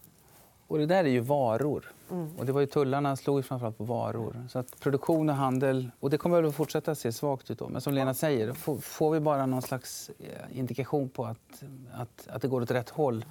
Och 0.72 0.78
det 0.78 0.86
där 0.86 1.04
är 1.04 1.10
ju 1.10 1.20
varor. 1.20 1.92
Mm. 2.12 2.30
Och 2.38 2.46
det 2.46 2.52
var 2.52 2.62
ju 2.62 2.68
tullarna 2.68 3.16
slog 3.16 3.46
framförallt 3.46 3.78
på 3.78 3.84
varor. 3.84 4.48
Så 4.50 4.60
att 4.60 4.80
produktion 4.80 5.30
och 5.30 5.36
handel... 5.36 5.92
Och 6.00 6.10
det 6.10 6.18
kommer 6.18 6.44
att 6.44 6.56
fortsätta 6.56 6.96
se 6.96 7.12
svagt 7.12 7.52
ut. 7.52 7.60
Då. 7.60 7.70
Men 7.70 7.82
som 7.82 7.94
Lena 7.94 8.14
säger, 8.14 8.54
får 8.82 9.12
vi 9.12 9.20
bara 9.20 9.46
någon 9.46 9.62
slags 9.62 10.12
eh, 10.20 10.58
indikation 10.60 11.10
på 11.10 11.26
att, 11.26 11.64
att, 11.94 12.28
att 12.28 12.42
det 12.42 12.48
går 12.48 12.62
åt 12.62 12.72
rätt 12.72 12.90
håll 12.90 13.26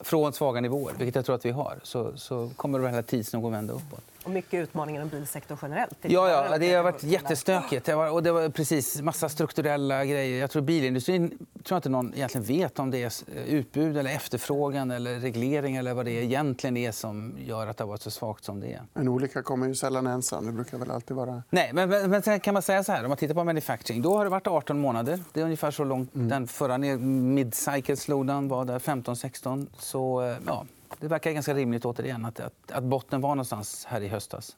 från 0.00 0.32
svaga 0.32 0.60
nivåer, 0.60 0.94
vilket 0.98 1.14
jag 1.14 1.24
tror 1.24 1.34
att 1.34 1.44
vi 1.44 1.50
har, 1.50 1.80
så, 1.82 2.16
så 2.16 2.50
kommer 2.56 2.78
det 2.78 3.02
tids 3.02 3.32
nog 3.32 3.46
att 3.46 3.52
vända 3.52 3.74
uppåt. 3.74 4.04
Och 4.24 4.30
mycket 4.30 4.54
utmaningar 4.54 5.00
inom 5.00 5.08
bilsektorn 5.08 5.58
generellt. 5.62 5.96
Ja, 6.02 6.48
ja, 6.50 6.58
det 6.58 6.74
har 6.74 6.82
varit 6.82 7.02
jättestökigt. 7.02 7.86
Det 7.86 7.94
var, 7.94 8.10
och 8.10 8.22
det 8.22 8.32
var 8.32 8.48
precis 8.48 9.00
massa 9.00 9.28
strukturella 9.28 10.04
grejer. 10.04 10.40
Jag 10.40 10.50
tror 10.50 10.62
bilindustrin 10.62 11.46
tror 11.66 11.76
inte 11.76 11.88
någon 11.88 12.14
egentligen 12.14 12.46
vet 12.46 12.78
om 12.78 12.90
det 12.90 13.02
är 13.02 13.12
utbud 13.46 13.96
eller 13.96 14.10
efterfrågan 14.10 14.90
eller 14.90 15.20
reglering 15.20 15.76
eller 15.76 15.94
vad 15.94 16.04
det 16.04 16.10
egentligen 16.10 16.76
är 16.76 16.92
som 16.92 17.36
gör 17.38 17.66
att 17.66 17.76
det 17.76 17.84
har 17.84 17.88
varit 17.88 18.02
så 18.02 18.10
svagt 18.10 18.44
som 18.44 18.60
det 18.60 18.72
är. 18.72 18.82
En 18.94 19.08
olycka 19.08 19.42
kommer 19.42 19.66
ju 19.66 19.74
sällan 19.74 20.06
ensam. 20.06 20.46
Det 20.46 20.52
brukar 20.52 20.78
väl 20.78 20.90
alltid 20.90 21.16
vara... 21.16 21.42
Nej, 21.50 21.70
men, 21.72 21.88
men, 21.88 22.10
men 22.10 22.40
kan 22.40 22.54
man 22.54 22.62
säga 22.62 22.84
så 22.84 22.92
här. 22.92 23.02
Om 23.04 23.08
man 23.08 23.18
tittar 23.18 23.34
på 23.34 23.44
manufacturing, 23.44 24.02
då 24.02 24.16
har 24.16 24.24
det 24.24 24.30
varit 24.30 24.46
18 24.46 24.78
månader. 24.78 25.20
Det 25.32 25.40
är 25.40 25.44
ungefär 25.44 25.70
så 25.70 25.84
långt 25.84 26.14
mm. 26.14 26.28
den 26.28 26.46
förra 26.46 26.78
mid-cycle 26.78 27.96
slowdown 27.96 28.48
var 28.48 28.64
där, 28.64 28.78
15-16. 28.78 29.66
Så 29.78 30.22
eh, 30.22 30.36
ja, 30.46 30.66
det 31.00 31.08
verkar 31.08 31.30
ganska 31.30 31.54
rimligt 31.54 31.84
återigen 31.84 32.24
att, 32.24 32.40
att, 32.40 32.72
att 32.72 32.84
botten 32.84 33.20
var 33.20 33.28
någonstans 33.28 33.84
här 33.88 34.00
i 34.00 34.08
höstas. 34.08 34.56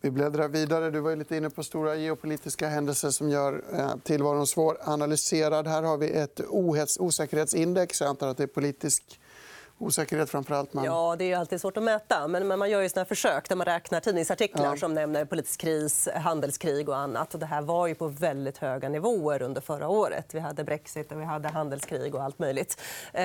Vi 0.00 0.10
bläddrar 0.10 0.48
vidare. 0.48 0.90
Du 0.90 1.00
var 1.00 1.16
lite 1.16 1.36
inne 1.36 1.50
på 1.50 1.62
stora 1.62 1.96
geopolitiska 1.96 2.68
händelser 2.68 3.10
som 3.10 3.30
gör 3.30 3.64
eh, 3.72 3.96
tillvaron 4.02 4.46
svår 4.46 4.78
analyserad. 4.84 5.66
Här 5.66 5.82
har 5.82 5.96
vi 5.96 6.10
ett 6.10 6.40
osäkerhetsindex. 6.98 8.00
Jag 8.00 8.10
antar 8.10 8.28
att 8.28 8.36
det 8.36 8.42
är 8.42 8.46
politisk 8.46 9.20
Osäkerhet 9.80 10.30
framför 10.30 10.54
allt. 10.54 10.72
Man... 10.72 10.84
Ja, 10.84 11.16
det 11.18 11.32
är 11.32 11.36
alltid 11.36 11.60
svårt 11.60 11.76
att 11.76 11.82
mäta. 11.82 12.28
Men 12.28 12.58
man 12.58 12.70
gör 12.70 12.80
ju 12.80 12.88
såna 12.88 13.04
försök 13.04 13.48
där 13.48 13.56
man 13.56 13.64
räknar 13.64 14.00
tidningsartiklar 14.00 14.64
ja. 14.64 14.76
som 14.76 14.94
nämner 14.94 15.24
politisk 15.24 15.60
kris, 15.60 16.08
handelskrig 16.14 16.88
och 16.88 16.96
annat. 16.96 17.34
Och 17.34 17.40
det 17.40 17.46
här 17.46 17.62
var 17.62 17.86
ju 17.86 17.94
på 17.94 18.08
väldigt 18.08 18.58
höga 18.58 18.88
nivåer 18.88 19.42
under 19.42 19.60
förra 19.60 19.88
året. 19.88 20.34
Vi 20.34 20.40
hade 20.40 20.64
brexit 20.64 21.12
och 21.12 21.20
vi 21.20 21.24
hade 21.24 21.48
handelskrig 21.48 22.14
och 22.14 22.22
allt 22.22 22.38
möjligt. 22.38 22.80
Eh, 23.12 23.24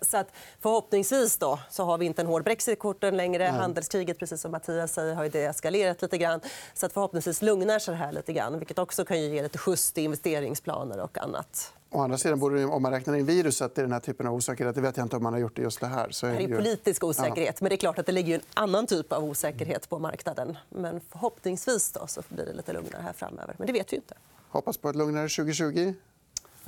så 0.00 0.16
att 0.16 0.32
förhoppningsvis 0.60 1.38
då, 1.38 1.58
så 1.70 1.84
har 1.84 1.98
vi 1.98 2.06
inte 2.06 2.22
en 2.22 2.28
hård 2.28 2.44
brexit-korten 2.44 3.16
längre. 3.16 3.50
Nej. 3.50 3.60
Handelskriget, 3.60 4.18
precis 4.18 4.40
som 4.40 4.50
Mattias 4.50 4.92
säger, 4.92 5.14
har 5.14 5.24
ju 5.24 5.30
deeskalerat 5.30 6.02
lite 6.02 6.18
grann. 6.18 6.40
Så 6.74 6.86
att 6.86 6.92
förhoppningsvis 6.92 7.42
lugnar 7.42 7.78
sig 7.78 7.92
det 7.92 7.98
här 7.98 8.12
lite 8.12 8.32
grann, 8.32 8.58
vilket 8.58 8.78
också 8.78 9.04
kan 9.04 9.20
ge 9.20 9.42
lite 9.42 9.58
skjuts 9.58 9.92
till 9.92 10.04
investeringsplaner 10.04 11.00
och 11.00 11.18
annat. 11.18 11.72
Å 11.90 12.00
andra 12.00 12.18
sidan, 12.18 12.38
borde, 12.38 12.64
om 12.64 12.82
man 12.82 12.92
räknar 12.92 13.14
in 13.14 13.26
viruset 13.26 13.78
i 13.78 13.80
den 13.80 13.92
här 13.92 14.00
typen 14.00 14.26
av 14.26 14.34
osäkerhet, 14.34 14.74
det 14.74 14.80
vet 14.80 14.96
jag 14.96 15.04
inte 15.04 15.16
om 15.16 15.22
man 15.22 15.32
har 15.32 15.40
gjort 15.40 15.56
det 15.56 15.62
just 15.62 15.80
det 15.80 15.86
här. 15.86 16.10
Så 16.10 16.26
är 16.26 16.34
det 16.34 16.44
är 16.44 16.56
politisk 16.56 17.04
osäkerhet, 17.04 17.54
ja. 17.54 17.58
men 17.60 17.68
det 17.68 17.74
är 17.74 17.76
klart 17.76 17.98
att 17.98 18.06
det 18.06 18.12
ligger 18.12 18.34
en 18.34 18.44
annan 18.54 18.86
typ 18.86 19.12
av 19.12 19.24
osäkerhet 19.24 19.88
på 19.88 19.98
marknaden. 19.98 20.58
Men 20.68 21.00
förhoppningsvis 21.08 21.92
då, 21.92 22.06
så 22.06 22.22
blir 22.28 22.46
det 22.46 22.52
lite 22.52 22.72
lugnare 22.72 23.02
här 23.02 23.12
framöver. 23.12 23.54
Men 23.58 23.66
det 23.66 23.72
vet 23.72 23.92
vi 23.92 23.96
inte. 23.96 24.14
Hoppas 24.48 24.76
på 24.76 24.88
ett 24.88 24.96
lugnare 24.96 25.28
2020. 25.28 25.94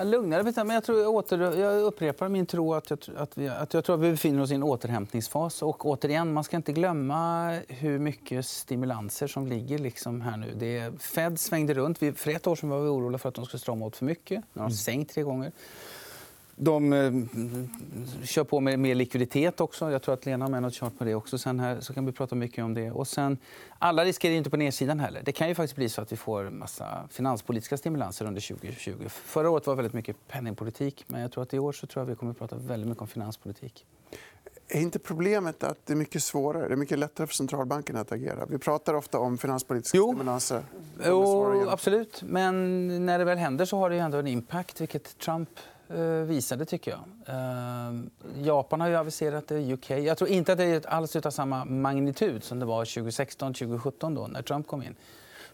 Ja, 0.00 0.04
lugnare, 0.04 0.64
men 0.64 0.74
jag, 0.74 0.84
tror, 0.84 1.00
jag, 1.00 1.14
åter, 1.14 1.58
jag 1.58 1.82
upprepar 1.82 2.28
min 2.28 2.46
tro 2.46 2.74
att 2.74 2.90
jag, 2.90 2.98
att, 3.16 3.38
vi, 3.38 3.48
att 3.48 3.74
jag 3.74 3.84
tror 3.84 3.96
att 3.96 4.02
vi 4.02 4.10
befinner 4.10 4.42
oss 4.42 4.50
i 4.50 4.54
en 4.54 4.62
återhämtningsfas. 4.62 5.62
Och 5.62 5.86
återigen, 5.86 6.32
man 6.32 6.44
ska 6.44 6.56
inte 6.56 6.72
glömma 6.72 7.50
hur 7.68 7.98
mycket 7.98 8.46
stimulanser 8.46 9.26
som 9.26 9.46
ligger 9.46 9.78
liksom 9.78 10.20
här 10.20 10.36
nu. 10.36 10.54
Det, 10.58 11.02
Fed 11.02 11.40
svängde 11.40 11.74
runt. 11.74 11.98
För 11.98 12.28
ett 12.28 12.46
år 12.46 12.56
sedan 12.56 12.68
var 12.68 12.80
vi 12.80 12.88
oroliga 12.88 13.18
för 13.18 13.28
att 13.28 13.34
de 13.34 13.46
skulle 13.46 13.60
strama 13.60 13.86
åt 13.86 13.96
för 13.96 14.04
mycket. 14.04 14.44
Nu 14.52 14.60
har 14.60 14.68
de 14.68 14.72
mm. 14.72 14.76
sänkt 14.76 15.14
tre 15.14 15.22
gånger. 15.22 15.52
De 16.62 16.92
eh, 16.92 17.12
kör 18.24 18.44
på 18.44 18.60
med 18.60 18.78
mer 18.78 18.94
likviditet 18.94 19.60
också. 19.60 19.90
Jag 19.90 20.02
tror 20.02 20.14
att 20.14 20.26
Lena 20.26 20.44
har 20.44 20.50
med 20.50 20.62
något 20.62 20.74
chart 20.74 20.98
på 20.98 21.04
det 21.04 21.14
också. 21.14 21.38
Sen 21.38 21.60
här 21.60 21.80
så 21.80 21.94
kan 21.94 22.06
vi 22.06 22.12
prata 22.12 22.34
mycket 22.34 22.64
om 22.64 22.74
det. 22.74 22.90
Och 22.90 23.08
sen, 23.08 23.38
alla 23.78 24.04
risker 24.04 24.30
är 24.30 24.34
inte 24.34 24.50
på 24.50 24.56
nedsidan 24.56 25.00
heller. 25.00 25.22
Det 25.24 25.32
kan 25.32 25.48
ju 25.48 25.54
faktiskt 25.54 25.76
bli 25.76 25.88
så 25.88 26.02
att 26.02 26.12
vi 26.12 26.16
får 26.16 26.50
massa 26.50 27.08
finanspolitiska 27.10 27.76
stimulanser 27.76 28.26
under 28.26 28.40
2020. 28.40 29.08
Förra 29.08 29.50
året 29.50 29.66
var 29.66 29.74
väldigt 29.74 29.92
mycket 29.92 30.16
penningpolitik, 30.28 31.04
men 31.06 31.20
jag 31.20 31.32
tror 31.32 31.42
att 31.42 31.54
i 31.54 31.58
år 31.58 31.72
så 31.72 31.86
tror 31.86 32.00
jag 32.02 32.06
vi 32.06 32.14
kommer 32.14 32.32
att 32.32 32.38
prata 32.38 32.56
väldigt 32.56 32.88
mycket 32.88 33.02
om 33.02 33.08
finanspolitik. 33.08 33.86
Är 34.68 34.80
inte 34.80 34.98
problemet 34.98 35.64
att 35.64 35.86
det 35.86 35.92
är 35.92 35.96
mycket 35.96 36.22
svårare? 36.22 36.68
Det 36.68 36.74
är 36.74 36.76
mycket 36.76 36.98
lättare 36.98 37.26
för 37.26 37.34
centralbanken 37.34 37.96
att 37.96 38.12
agera. 38.12 38.46
Vi 38.46 38.58
pratar 38.58 38.94
ofta 38.94 39.18
om 39.18 39.38
finanspolitiska 39.38 39.98
jo. 39.98 40.08
stimulanser. 40.08 40.62
Jo, 41.06 41.68
absolut. 41.68 42.22
Men 42.26 43.06
när 43.06 43.18
det 43.18 43.24
väl 43.24 43.38
händer 43.38 43.64
så 43.64 43.78
har 43.78 43.90
det 43.90 43.96
ändå 43.96 44.18
en 44.18 44.26
impact, 44.26 44.80
vilket 44.80 45.18
Trump 45.18 45.48
Eh, 45.94 46.00
visade, 46.02 46.64
tycker 46.64 46.90
jag. 46.90 47.00
Eh, 47.26 48.00
Japan 48.44 48.80
har 48.80 48.88
ju 48.88 48.96
aviserat 48.96 49.48
det, 49.48 49.72
UK. 49.72 49.90
Jag 49.90 50.18
tror 50.18 50.30
inte 50.30 50.52
att 50.52 50.58
det 50.58 50.64
är 50.64 50.86
alls 50.86 51.16
av 51.16 51.30
samma 51.30 51.64
magnitud 51.64 52.44
som 52.44 52.58
det 52.58 52.66
var 52.66 52.84
2016-2017 52.84 54.14
då, 54.14 54.26
när 54.26 54.42
Trump 54.42 54.66
kom 54.66 54.82
in. 54.82 54.96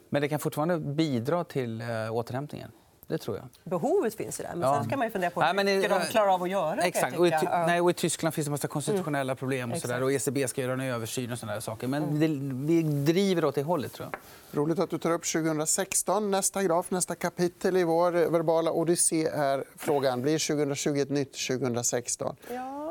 Men 0.08 0.22
det 0.22 0.28
kan 0.28 0.38
fortfarande 0.38 0.78
bidra 0.78 1.44
till 1.44 1.80
eh, 1.80 1.86
återhämtningen. 2.10 2.70
Det 3.08 3.18
tror 3.18 3.36
jag. 3.36 3.46
Behovet 3.64 4.14
finns 4.14 4.40
ju 4.40 4.44
där. 4.44 4.50
Men 4.54 4.60
ja. 4.60 4.80
sen 4.80 4.90
kan 4.90 4.98
man 4.98 5.10
fundera 5.10 5.30
på 5.30 5.42
hur 5.42 5.64
mycket 5.64 5.90
de 5.90 6.00
klarar 6.00 6.28
av 6.28 6.42
att 6.42 6.50
göra. 6.50 6.82
Exakt. 6.82 7.16
Och 7.18 7.26
i, 7.26 7.30
nej, 7.66 7.80
och 7.80 7.90
I 7.90 7.92
Tyskland 7.92 8.34
finns 8.34 8.46
det 8.46 8.48
en 8.48 8.52
massa 8.52 8.68
konstitutionella 8.68 9.32
mm. 9.32 9.36
problem. 9.36 9.72
Och, 9.72 9.78
så 9.78 9.88
där, 9.88 10.02
och 10.02 10.12
ECB 10.12 10.48
ska 10.48 10.62
göra 10.62 10.72
en 10.72 10.80
översyn. 10.80 11.32
och 11.32 11.38
sådana 11.38 11.60
saker. 11.60 11.86
Men 11.86 12.02
mm. 12.02 12.20
det, 12.20 12.72
vi 12.72 12.82
driver 12.82 13.44
åt 13.44 13.54
det 13.54 13.62
hållet. 13.62 13.92
tror 13.92 14.08
jag. 14.12 14.20
Roligt 14.58 14.78
att 14.78 14.90
du 14.90 14.98
tar 14.98 15.10
upp 15.10 15.24
2016. 15.24 16.30
Nästa 16.30 16.62
graf, 16.62 16.90
nästa 16.90 17.14
kapitel 17.14 17.76
i 17.76 17.84
vår 17.84 18.12
verbala 18.12 18.72
odyssé 18.72 19.26
är 19.26 19.64
frågan 19.76 20.22
blir 20.22 20.56
2020 20.56 20.98
ett 20.98 21.10
nytt 21.10 21.48
2016. 21.48 22.36
Ja. 22.50 22.85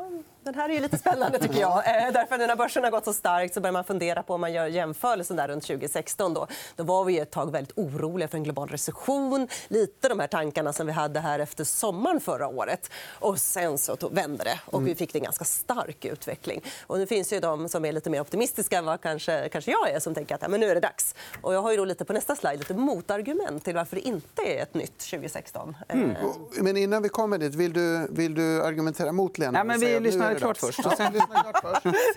Den 0.46 0.54
här 0.54 0.68
är 0.68 0.74
ju 0.74 0.80
lite 0.80 0.98
spännande. 0.98 1.38
tycker 1.38 1.60
jag. 1.60 1.76
Eh, 1.76 2.12
därför 2.12 2.38
när 2.38 2.56
börsen 2.56 2.84
har 2.84 2.90
gått 2.90 3.04
så 3.04 3.12
starkt 3.12 3.54
så 3.54 3.60
börjar 3.60 3.72
man 3.72 3.84
fundera 3.84 4.22
på 4.22 4.34
om 4.34 4.40
man 4.40 4.52
gör 4.52 4.66
jämförelsen 4.66 5.36
där 5.36 5.48
runt 5.48 5.66
2016. 5.66 6.34
Då, 6.34 6.46
då 6.76 6.84
var 6.84 7.04
vi 7.04 7.18
ett 7.18 7.30
tag 7.30 7.52
väldigt 7.52 7.78
oroliga 7.78 8.28
för 8.28 8.38
en 8.38 8.44
global 8.44 8.68
recession. 8.68 9.48
Lite 9.68 10.08
de 10.08 10.20
här 10.20 10.26
tankarna 10.26 10.72
som 10.72 10.86
vi 10.86 10.92
hade 10.92 11.20
här 11.20 11.38
efter 11.38 11.64
sommaren 11.64 12.20
förra 12.20 12.48
året. 12.48 12.90
Och 13.18 13.38
sen 13.38 13.78
så 13.78 13.96
vände 14.10 14.44
det 14.44 14.60
och 14.64 14.86
vi 14.86 14.94
fick 14.94 15.14
en 15.14 15.22
ganska 15.22 15.44
stark 15.44 16.04
utveckling. 16.04 16.62
Och 16.86 16.98
nu 16.98 17.06
finns 17.06 17.32
ju 17.32 17.40
de 17.40 17.68
som 17.68 17.84
är 17.84 17.92
lite 17.92 18.10
mer 18.10 18.20
optimistiska 18.20 18.78
än 18.78 18.84
vad 18.84 19.00
kanske, 19.00 19.48
kanske 19.48 19.70
jag 19.70 19.90
är 19.90 20.00
som 20.00 20.14
tänker 20.14 20.34
att 20.34 20.42
ja, 20.42 20.48
men 20.48 20.60
nu 20.60 20.70
är 20.70 20.74
det 20.74 20.80
dags. 20.80 21.14
Och 21.42 21.54
jag 21.54 21.62
har 21.62 21.70
ju 21.70 21.76
då 21.76 21.84
lite 21.84 22.04
på 22.04 22.12
nästa 22.12 22.36
slide 22.36 22.56
lite 22.56 22.74
motargument 22.74 23.64
till 23.64 23.74
varför 23.74 23.96
det 23.96 24.02
inte 24.02 24.42
är 24.42 24.62
ett 24.62 24.74
nytt 24.74 24.98
2016. 24.98 25.76
Mm. 25.88 26.10
Eh. 26.10 26.16
Men 26.60 26.76
innan 26.76 27.02
vi 27.02 27.08
kommer 27.08 27.38
dit, 27.38 27.54
vill 27.54 27.72
du, 27.72 28.06
vill 28.10 28.34
du 28.34 28.62
argumentera 28.62 29.12
mot 29.12 29.38
Lena? 29.38 29.58
Ja, 29.58 29.64
men 29.64 29.80
vi 29.80 30.00
lyssnar 30.00 30.35
klart 30.38 30.58
först. 30.58 30.78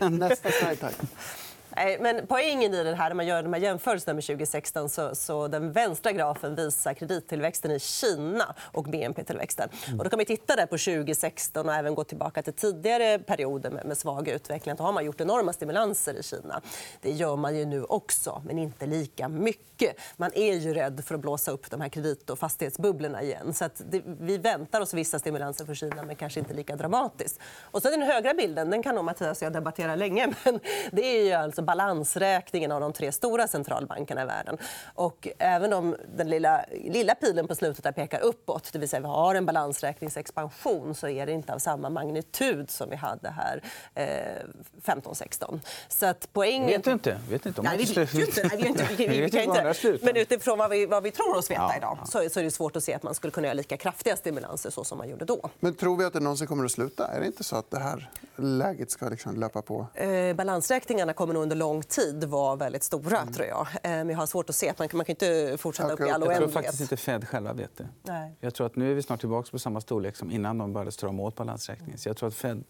Nästa 0.10 0.52
slide, 0.52 0.76
tack. 0.76 0.96
Nej, 1.02 1.10
men 2.00 2.28
poängen 2.28 2.74
i 2.74 2.84
det 2.84 2.96
här, 2.96 3.10
när 3.10 3.16
man 3.16 3.28
gör 3.28 3.44
de 3.44 3.54
här 3.54 3.60
jämförelserna 3.60 4.14
med 4.14 4.24
2016 4.24 4.90
så, 4.90 5.16
så 5.16 5.48
den 5.48 5.72
vänstra 5.72 6.12
grafen 6.12 6.56
visar 6.56 6.94
kredittillväxten 6.94 7.72
i 7.72 7.80
Kina 7.80 8.56
och 8.60 8.84
BNP-tillväxten. 8.84 9.70
Och 9.98 10.04
då 10.04 10.10
kan 10.10 10.20
vi 10.20 10.26
titta 10.26 10.56
där 10.56 10.66
på 10.66 10.78
2016 10.78 11.70
och 11.70 11.76
även 11.76 11.96
gå 11.96 12.04
tillbaka 12.04 12.44
till 12.44 12.54
tidigare 12.54 13.20
perioder 13.20 13.72
med, 13.72 13.86
med 13.86 13.98
svag 13.98 14.28
utveckling. 14.28 14.76
Då 14.76 14.84
har 14.84 14.94
man 14.94 15.06
gjort 15.06 15.22
enorma 15.22 15.54
stimulanser 15.54 16.14
i 16.14 16.24
Kina. 16.24 16.62
Det 17.02 17.12
gör 17.12 17.36
man 17.36 17.58
ju 17.58 17.66
nu 17.66 17.84
också, 17.84 18.42
men 18.46 18.60
inte 18.60 18.86
lika 18.86 19.28
mycket. 19.28 19.96
Man 20.18 20.32
är 20.36 20.54
ju 20.54 20.74
rädd 20.74 21.04
för 21.06 21.16
att 21.16 21.22
blåsa 21.22 21.52
upp 21.52 21.72
de 21.72 21.82
här 21.82 21.90
kredit 21.90 22.30
och 22.30 22.40
fastighetsbubblorna 22.40 23.22
igen. 23.24 23.54
Så 23.54 23.70
det, 23.78 24.02
vi 24.06 24.38
väntar 24.38 24.82
oss 24.82 24.94
vissa 24.94 25.20
stimulanser 25.20 25.66
för 25.66 25.74
Kina, 25.74 26.04
men 26.04 26.16
kanske 26.16 26.40
inte 26.40 26.54
lika 26.54 26.76
dramatiskt. 26.76 27.40
Och 27.62 27.82
så 27.82 27.90
den 27.90 28.02
högra 28.02 28.34
bilden 28.34 28.70
den 28.70 28.84
kan 28.84 28.96
nog 28.96 29.06
Mattias 29.06 29.42
och 29.42 29.46
jag 29.46 29.54
debattera 29.54 29.96
länge. 29.96 30.34
Men 30.44 30.60
det 30.92 31.02
är 31.02 31.24
ju 31.24 31.34
alltså 31.34 31.62
balansräkningen 31.70 32.72
av 32.72 32.82
de 32.82 32.94
tre 32.94 33.12
stora 33.12 33.48
centralbankerna 33.48 34.22
i 34.22 34.26
världen. 34.26 34.58
Och 34.96 35.28
även 35.38 35.74
om 35.74 35.96
den 36.16 36.30
lilla, 36.30 36.66
lilla 36.72 37.16
pilen 37.16 37.48
på 37.48 37.56
slutet 37.56 37.84
där 37.84 37.92
pekar 37.92 38.20
uppåt, 38.20 38.70
det 38.74 38.80
vill 38.80 38.90
säga 38.90 39.00
vi 39.00 39.08
har 39.08 39.36
en 39.36 39.46
balansräkningsexpansion 39.46 40.96
så 40.96 41.08
är 41.08 41.26
det 41.26 41.32
inte 41.32 41.54
av 41.54 41.60
samma 41.60 41.90
magnitud 41.90 42.70
som 42.70 42.90
vi 42.90 42.96
hade 42.96 43.30
här 43.30 43.64
eh, 43.96 44.06
15-16. 44.86 45.60
Så 45.88 46.06
att 46.06 46.30
poängen... 46.34 46.68
Vet 46.68 46.84
du 46.84 46.92
inte? 46.92 47.20
Vet 47.30 47.46
inte 47.46 47.62
om 47.62 47.66
Nej, 47.66 47.78
vi 47.78 47.94
vet 47.94 48.14
ju 48.14 48.26
inte. 48.26 48.48
Nej, 48.48 48.58
vi 48.58 48.68
inte. 48.68 48.88
Vi, 48.98 49.08
vi, 49.08 49.22
vi 49.22 49.30
kan 49.30 49.42
inte. 49.42 50.00
Men 50.02 50.16
utifrån 50.16 50.58
vad 50.58 50.70
vi, 50.70 50.86
vad 50.86 51.04
vi 51.04 51.12
tror 51.12 51.38
oss 51.38 51.52
veta 51.52 51.62
ja. 51.62 51.78
idag 51.78 51.98
så, 52.06 52.30
så 52.30 52.40
är 52.40 52.44
det 52.44 52.52
svårt 52.52 52.76
att 52.76 52.84
se 52.84 52.94
att 52.94 53.04
man 53.04 53.16
skulle 53.16 53.32
kunna 53.32 53.48
göra 53.48 53.54
lika 53.54 53.78
kraftiga 53.78 54.16
stimulanser 54.16 54.70
så 54.70 54.84
som 54.84 54.98
man 54.98 55.10
gjorde 55.10 55.26
då. 55.26 55.50
Men 55.60 55.76
tror 55.76 55.98
vi 55.98 56.06
att 56.06 56.14
det 56.14 56.20
någonsin 56.20 56.48
kommer 56.48 56.66
att 56.66 56.72
sluta? 56.72 57.08
Är 57.08 57.20
det 57.20 57.26
inte 57.26 57.44
så 57.44 57.56
att 57.56 57.72
det 57.72 57.80
här 57.80 58.10
läget 58.36 58.92
ska 58.92 59.10
liksom 59.10 59.36
löpa 59.40 59.62
på? 59.62 59.88
Eh, 59.94 60.36
balansräkningarna 60.36 61.14
kommer 61.14 61.34
nog 61.34 61.44
under 61.44 61.56
lång 61.60 61.84
tid 61.84 62.24
vara 62.24 62.56
väldigt 62.56 62.84
stora. 62.84 63.18
Mm. 63.18 63.34
tror 63.34 63.48
jag. 63.48 63.68
Eh, 63.84 63.92
men 63.92 64.10
jag 64.10 64.18
har 64.18 64.26
svårt 64.26 64.50
att 64.50 64.56
se 64.56 64.74
man, 64.78 64.88
man 64.94 65.06
kan 65.06 65.14
inte 65.14 65.58
fortsätta 65.58 65.94
upp 65.94 66.00
i 66.00 66.04
all 66.04 66.10
oändlighet. 66.10 66.42
Jag 66.42 66.52
tror 66.52 66.62
faktiskt 66.62 66.82
inte 66.82 66.98
Fed 66.98 67.28
själva 67.28 67.54
vet 67.54 67.78
det. 67.78 67.88
Nej. 68.04 68.36
Jag 68.40 68.54
tror 68.54 68.68
att 68.68 68.76
nu 68.76 68.92
är 68.92 68.96
vi 68.96 69.02
snart 69.02 69.20
tillbaka 69.20 69.52
på 69.52 69.60
samma 69.60 69.82
storlek 69.82 70.16
som 70.16 70.32
innan 70.32 70.58
de 70.58 70.74
började 70.74 70.92
strama 70.92 71.24
åt 71.24 71.36
balansräkningen. 71.36 71.98
Så 71.98 72.10
jag 72.10 72.18
tror 72.18 72.30
att 72.30 72.36
Fed 72.36 72.64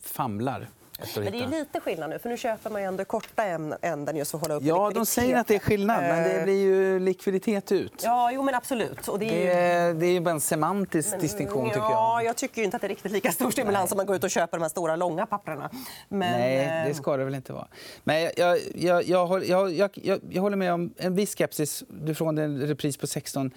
famlar 0.00 0.68
men 0.98 1.32
det 1.32 1.38
är 1.38 1.46
lite 1.46 1.80
skillnad 1.80 2.10
nu, 2.10 2.18
för 2.18 2.28
nu 2.28 2.36
köper 2.36 2.70
man 2.70 2.82
ju 2.82 2.88
ändå 2.88 3.04
korta 3.04 3.44
änden 3.82 4.16
just 4.16 4.30
för 4.30 4.38
att 4.38 4.42
hålla 4.42 4.54
upp 4.54 4.62
Ja, 4.62 4.90
de 4.94 5.06
säger 5.06 5.36
att 5.36 5.46
det 5.46 5.54
är 5.54 5.58
skillnad, 5.58 6.02
men 6.02 6.22
det 6.22 6.44
blir 6.44 6.60
ju 6.60 7.00
likviditet 7.00 7.72
ut. 7.72 8.00
Ja, 8.04 8.32
jo, 8.32 8.42
men 8.42 8.54
absolut. 8.54 9.08
Och 9.08 9.18
det, 9.18 9.26
är 9.26 9.40
ju... 9.40 9.46
det, 9.46 9.52
är, 9.52 9.94
det 9.94 10.06
är 10.06 10.20
bara 10.20 10.30
en 10.30 10.40
semantisk 10.40 11.10
men, 11.10 11.20
distinktion, 11.20 11.64
tycker 11.64 11.80
jag. 11.80 11.90
Ja, 11.90 12.22
jag 12.22 12.36
tycker 12.36 12.62
inte 12.62 12.76
att 12.76 12.80
det 12.80 12.86
är 12.86 12.88
riktigt 12.88 13.12
lika 13.12 13.32
stor 13.32 13.50
stimulans 13.50 13.92
om 13.92 13.96
man 13.96 14.06
går 14.06 14.16
ut 14.16 14.24
och 14.24 14.30
köper 14.30 14.58
de 14.58 14.62
här 14.62 14.68
stora, 14.68 14.96
långa 14.96 15.26
papperna. 15.26 15.70
Men... 16.08 16.32
Nej, 16.32 16.88
det 16.88 16.94
ska 16.94 17.16
det 17.16 17.24
väl 17.24 17.34
inte 17.34 17.52
vara. 17.52 17.68
Men 18.04 18.22
jag, 18.36 18.58
jag, 18.74 19.04
jag, 19.04 19.44
jag, 19.72 20.20
jag, 20.30 20.42
håller 20.42 20.56
med 20.56 20.72
om 20.72 20.94
en 20.96 21.14
viss 21.14 21.34
skepsis. 21.34 21.84
Du 21.88 22.14
frågade 22.14 22.42
en 22.42 22.60
repris 22.66 22.96
på 22.96 23.06
16 23.06 23.50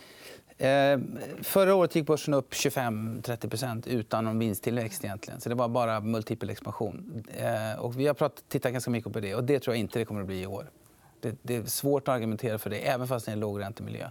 Eh, 0.60 1.00
förra 1.42 1.76
året 1.76 1.96
gick 1.96 2.06
börsen 2.06 2.34
upp 2.34 2.54
25-30% 2.54 3.88
utan 3.88 4.24
någon 4.24 4.40
vinsttillväxt. 4.40 5.04
Egentligen. 5.04 5.42
Så 5.42 5.50
det 5.50 5.56
var 5.56 5.68
bara 5.68 6.00
multipel 6.00 6.50
expansion. 6.50 7.24
Eh, 7.38 7.80
och 7.80 8.00
vi 8.00 8.08
har 8.08 8.14
pratat, 8.14 8.44
tittat 8.50 8.72
ganska 8.72 8.92
mycket 8.92 9.14
på 9.14 9.20
det. 9.20 9.36
och 9.36 9.44
Det 9.44 9.60
tror 9.60 9.76
jag 9.76 9.80
inte 9.80 10.00
det 10.00 10.06
kommer 10.06 10.22
att 10.22 10.28
bli 10.28 10.42
i 10.42 10.46
år. 10.46 10.70
Det, 11.22 11.36
det 11.42 11.56
är 11.56 11.64
svårt 11.64 12.08
att 12.08 12.16
argumentera 12.16 12.58
för 12.58 12.70
det, 12.70 12.78
även 12.78 13.08
fast 13.08 13.26
det 13.26 13.32
är 13.32 13.34
en 13.34 13.40
lågräntemiljö. 13.40 14.10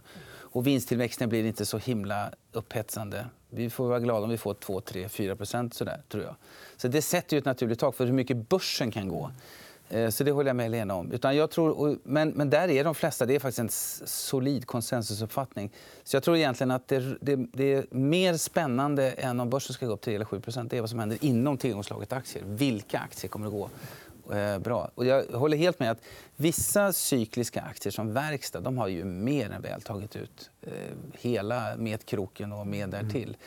Och 0.50 0.66
vinsttillväxten 0.66 1.28
blir 1.28 1.44
inte 1.44 1.66
så 1.66 1.78
himla 1.78 2.30
upphetsande. 2.52 3.26
Vi 3.50 3.70
får 3.70 3.88
vara 3.88 4.00
glada 4.00 4.24
om 4.24 4.30
vi 4.30 4.38
får 4.38 4.54
2, 4.54 4.80
3, 4.80 5.08
4 5.08 5.36
sådär, 5.46 6.02
tror 6.08 6.24
jag. 6.24 6.34
Så 6.76 6.88
det 6.88 7.02
sätter 7.02 7.36
ju 7.36 7.38
ett 7.38 7.44
naturligt 7.44 7.78
tak 7.78 7.94
för 7.94 8.06
hur 8.06 8.12
mycket 8.12 8.48
börsen 8.48 8.90
kan 8.90 9.08
gå. 9.08 9.30
Eh, 9.90 10.10
så 10.10 10.24
det 10.24 10.30
håller 10.30 10.48
jag 10.48 10.56
med 10.56 10.70
Lena 10.70 10.94
om. 10.94 11.12
Utan 11.12 11.36
jag 11.36 11.50
tror, 11.50 11.98
men, 12.02 12.30
men 12.30 12.50
där 12.50 12.68
är 12.68 12.84
de 12.84 12.94
flesta. 12.94 13.26
Det 13.26 13.34
är 13.34 13.38
faktiskt 13.38 13.58
en 13.58 14.06
solid 14.08 14.66
konsensusuppfattning. 14.66 15.70
Så 16.04 16.16
jag 16.16 16.22
tror 16.22 16.36
egentligen 16.36 16.70
att 16.70 16.88
det, 16.88 17.16
det, 17.20 17.36
det, 17.36 17.72
är 17.74 17.86
mer 17.90 18.36
spännande 18.36 19.10
än 19.10 19.40
om 19.40 19.50
börsen 19.50 19.74
ska 19.74 19.86
gå 19.86 19.92
upp 19.92 20.00
3 20.00 20.14
eller 20.14 20.24
7 20.24 20.40
Det 20.64 20.76
är 20.76 20.80
vad 20.80 20.90
som 20.90 20.98
händer 20.98 21.18
inom 21.20 21.58
tillgångslaget 21.58 22.12
aktier. 22.12 22.42
Vilka 22.46 22.98
aktier 22.98 23.28
kommer 23.28 23.46
att 23.46 23.52
gå 23.52 23.70
eh, 24.34 24.58
bra? 24.58 24.90
Och 24.94 25.06
jag 25.06 25.24
håller 25.24 25.56
helt 25.56 25.80
med 25.80 25.90
att 25.90 26.02
vissa 26.36 26.92
cykliska 26.92 27.62
aktier 27.62 27.90
som 27.90 28.12
verkstad 28.12 28.60
de 28.60 28.78
har 28.78 28.88
ju 28.88 29.04
mer 29.04 29.50
än 29.50 29.62
väl 29.62 29.82
tagit 29.82 30.16
ut 30.16 30.50
eh, 30.62 30.72
hela 31.12 31.76
metkroken 31.76 32.52
och 32.52 32.66
mer 32.66 32.86
därtill. 32.86 33.28
Mm. 33.28 33.40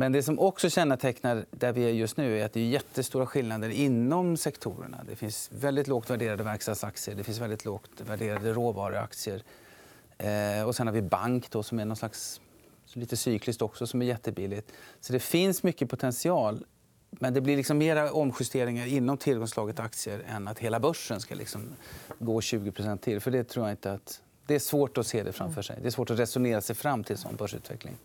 Men 0.00 0.12
det 0.12 0.22
som 0.22 0.38
också 0.38 0.70
kännetecknar 0.70 1.44
där 1.50 1.72
vi 1.72 1.84
är 1.84 1.88
just 1.88 2.16
nu 2.16 2.40
är 2.40 2.44
att 2.44 2.52
det 2.52 2.60
är 2.60 2.64
jättestora 2.64 3.26
skillnader 3.26 3.68
inom 3.68 4.36
sektorerna. 4.36 5.04
Det 5.08 5.16
finns 5.16 5.50
väldigt 5.52 5.88
lågt 5.88 6.10
värderade 6.10 6.42
verkstadsaktier, 6.42 7.14
det 7.14 7.24
finns 7.24 7.38
väldigt 7.38 7.64
lågt 7.64 7.90
värderade 8.06 8.52
råvaruaktier. 8.52 9.42
Eh, 10.18 10.62
och 10.66 10.76
sen 10.76 10.86
har 10.86 10.94
vi 10.94 11.02
bank 11.02 11.50
då, 11.50 11.62
som 11.62 11.78
är 11.78 11.84
någon 11.84 11.96
slags, 11.96 12.40
lite 12.92 13.16
cykliskt 13.16 13.62
också, 13.62 13.86
som 13.86 14.02
är 14.02 14.06
jättebilligt. 14.06 14.72
Så 15.00 15.12
det 15.12 15.20
finns 15.20 15.62
mycket 15.62 15.90
potential. 15.90 16.64
Men 17.10 17.34
det 17.34 17.40
blir 17.40 17.56
liksom 17.56 17.78
mera 17.78 18.12
omjusteringar 18.12 18.86
inom 18.86 19.16
tillgångslaget 19.16 19.80
aktier 19.80 20.22
än 20.28 20.48
att 20.48 20.58
hela 20.58 20.80
börsen 20.80 21.20
ska 21.20 21.34
liksom 21.34 21.68
gå 22.18 22.40
20% 22.40 22.96
till. 22.96 23.20
För 23.20 23.30
det 23.30 23.44
tror 23.44 23.66
jag 23.66 23.72
inte 23.72 23.92
att... 23.92 24.22
Det 24.46 24.54
är 24.54 24.58
svårt 24.58 24.98
att 24.98 25.06
se 25.06 25.22
det 25.22 25.32
framför 25.32 25.62
sig. 25.62 25.78
Det 25.82 25.88
är 25.88 25.90
svårt 25.90 26.10
att 26.10 26.18
resonera 26.18 26.60
sig 26.60 26.76
fram 26.76 27.04
till 27.04 27.12
en 27.12 27.18
sån 27.18 27.36
börsutveckling. 27.36 27.96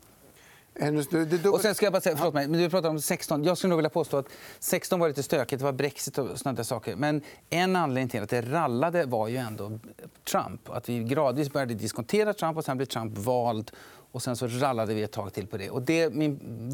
Eh, 0.76 1.52
och 1.52 1.62
sen 1.62 1.76
ska 1.76 1.86
jag 1.86 1.94
bara 1.94 2.02
säga, 2.02 2.18
förlåt 2.18 2.34
mig, 2.34 2.48
men 2.48 2.60
du 2.60 2.70
pratar 2.70 2.90
om 2.90 3.02
16. 3.02 3.44
Jag 3.44 3.58
skulle 3.58 3.70
nog 3.70 3.78
vilja 3.78 3.90
påstå 3.90 4.18
att 4.18 4.28
16 4.60 5.00
var 5.00 5.08
lite 5.08 5.24
stökigt. 5.24 5.60
Det 5.60 5.66
var 5.66 5.74
Brexit 5.74 6.18
och 6.18 6.40
såna 6.40 6.54
där 6.54 6.64
saker. 6.64 6.96
Men 6.96 7.22
en 7.50 7.76
anledning 7.76 8.10
till 8.10 8.24
att 8.24 8.30
det 8.30 8.42
rallade 8.42 9.06
var 9.06 9.28
ju 9.28 9.38
ändå 9.38 9.80
Trump. 10.24 10.70
Att 10.70 10.90
vi 10.90 11.00
gradvis 11.00 11.52
började 11.52 11.74
diskontera 11.74 12.34
Trump 12.34 12.58
och 12.58 12.66
sen 12.66 12.78
blev 12.78 12.86
Trump 12.86 13.18
vald. 13.18 13.72
Och 14.12 14.24
sen 14.24 14.36
så 14.36 14.48
rallade 14.48 14.94
vi 14.94 15.04
ett 15.04 15.12
tag 15.12 15.34
till 15.34 15.48
på 15.48 15.58
det. 15.58 15.70
Och 15.70 15.82
det, 15.82 16.10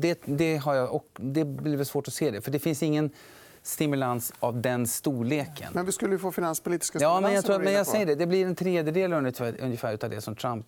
det, 0.01 0.21
det, 0.25 0.57
har 0.57 0.75
jag, 0.75 0.95
och 0.95 1.07
det 1.13 1.45
blir 1.45 1.83
svårt 1.83 2.07
att 2.07 2.13
se 2.13 2.31
det. 2.31 2.41
För 2.41 2.51
det 2.51 2.59
finns 2.59 2.83
ingen 2.83 3.09
stimulans 3.63 4.33
av 4.39 4.61
den 4.61 4.87
storleken. 4.87 5.67
Men 5.73 5.85
vi 5.85 5.91
skulle 5.91 6.13
ju 6.13 6.19
få 6.19 6.31
finanspolitiska 6.31 6.99
stimulanser. 6.99 7.17
Ja, 7.17 7.21
men 7.21 7.33
jag, 7.35 7.45
tror, 7.45 7.59
men 7.59 7.73
jag 7.73 7.87
säger 7.87 8.05
det. 8.05 8.15
Det 8.15 8.25
blir 8.25 8.45
en 8.45 8.55
tredjedel 8.55 9.13
ungefär 9.13 10.03
av 10.03 10.09
det 10.09 10.21
som 10.21 10.35
Trump 10.35 10.65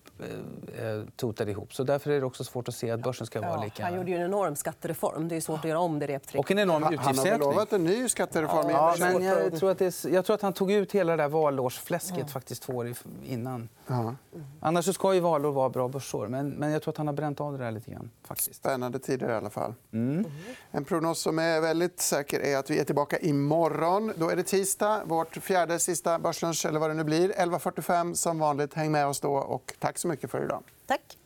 eh, 0.78 0.86
eh, 0.86 1.02
totade 1.16 1.50
ihop. 1.50 1.74
Så 1.74 1.84
därför 1.84 2.10
är 2.10 2.20
det 2.20 2.26
också 2.26 2.44
svårt 2.44 2.68
att 2.68 2.74
se 2.74 2.90
att 2.90 3.00
börsen 3.00 3.26
ska 3.26 3.40
vara 3.40 3.64
lika... 3.64 3.84
Han 3.84 3.94
gjorde 3.94 4.10
ju 4.10 4.16
en 4.16 4.22
enorm 4.22 4.56
skattereform. 4.56 5.28
Det 5.28 5.36
är 5.36 5.40
svårt 5.40 5.58
att 5.58 5.64
göra 5.64 5.78
om 5.78 5.98
det 5.98 6.06
reptricket. 6.06 6.40
Och 6.40 6.50
en 6.50 6.58
enorm 6.58 6.82
utgiftsökning. 6.82 7.32
Han 7.32 7.40
har 7.40 7.52
lovat 7.52 7.72
en 7.72 7.84
ny 7.84 8.08
skattereform. 8.08 8.70
Ja, 8.70 8.96
men 8.98 9.22
jag, 9.22 9.56
tror 9.58 9.70
att 9.70 9.80
är, 9.80 10.08
jag 10.14 10.24
tror 10.24 10.34
att 10.34 10.42
han 10.42 10.52
tog 10.52 10.72
ut 10.72 10.92
hela 10.92 11.16
det 11.16 11.22
där 11.22 11.28
valårsfläsket 11.28 12.18
ja. 12.18 12.26
faktiskt 12.26 12.62
två 12.62 12.72
år 12.72 12.94
innan. 13.24 13.68
Ja. 13.86 14.14
Annars 14.60 14.94
ska 14.94 15.14
ju 15.14 15.20
valår 15.20 15.52
vara 15.52 15.68
bra 15.68 15.88
börsår. 15.88 16.28
Men, 16.28 16.50
men 16.50 16.70
jag 16.70 16.82
tror 16.82 16.92
att 16.92 16.98
han 16.98 17.06
har 17.06 17.14
bränt 17.14 17.40
av 17.40 17.58
det 17.58 17.64
där 17.64 17.70
lite 17.70 17.90
grann. 17.90 18.10
Faktiskt. 18.22 18.54
Spännande 18.54 18.98
tider 18.98 19.30
i 19.30 19.34
alla 19.34 19.50
fall. 19.50 19.74
Mm. 19.92 20.24
En 20.70 20.84
prognos 20.84 21.20
som 21.20 21.38
är 21.38 21.60
väldigt 21.60 22.00
säker 22.00 22.40
är 22.40 22.56
att 22.56 22.70
vi 22.70 22.83
är 22.84 22.86
tillbaka 22.86 23.18
imorgon. 23.18 24.12
Då 24.16 24.30
är 24.30 24.36
det 24.36 24.42
tisdag, 24.42 25.02
vårt 25.04 25.36
fjärde 25.36 25.78
sista 25.78 26.18
börslunch 26.18 26.66
eller 26.66 26.80
vad 26.80 26.90
det 26.90 26.94
nu 26.94 27.04
blir. 27.04 27.28
11.45 27.28 28.14
som 28.14 28.38
vanligt. 28.38 28.74
Häng 28.74 28.92
med 28.92 29.06
oss 29.06 29.20
då 29.20 29.34
och 29.34 29.74
tack 29.78 29.98
så 29.98 30.08
mycket 30.08 30.30
för 30.30 30.44
idag. 30.44 30.62
Tack. 30.86 31.18